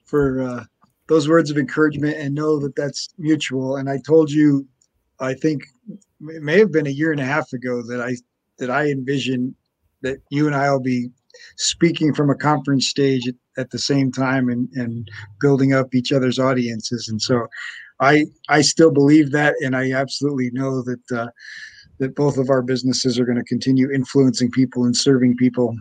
[0.04, 0.64] for uh,
[1.08, 3.76] those words of encouragement, and know that that's mutual.
[3.76, 4.66] And I told you,
[5.20, 8.16] I think it may have been a year and a half ago that I
[8.58, 9.54] that I envision
[10.02, 11.08] that you and I will be
[11.56, 15.08] speaking from a conference stage at, at the same time and and
[15.40, 17.08] building up each other's audiences.
[17.08, 17.46] And so
[18.00, 21.28] I I still believe that, and I absolutely know that uh,
[21.98, 25.76] that both of our businesses are going to continue influencing people and serving people.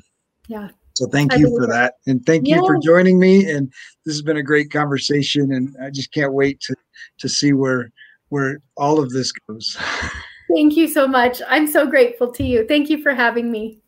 [0.47, 0.69] Yeah.
[0.93, 2.55] So thank I you for that, and thank yeah.
[2.55, 3.49] you for joining me.
[3.49, 3.67] And
[4.05, 6.75] this has been a great conversation, and I just can't wait to
[7.19, 7.91] to see where
[8.29, 9.77] where all of this goes.
[10.53, 11.41] Thank you so much.
[11.47, 12.67] I'm so grateful to you.
[12.67, 13.81] Thank you for having me.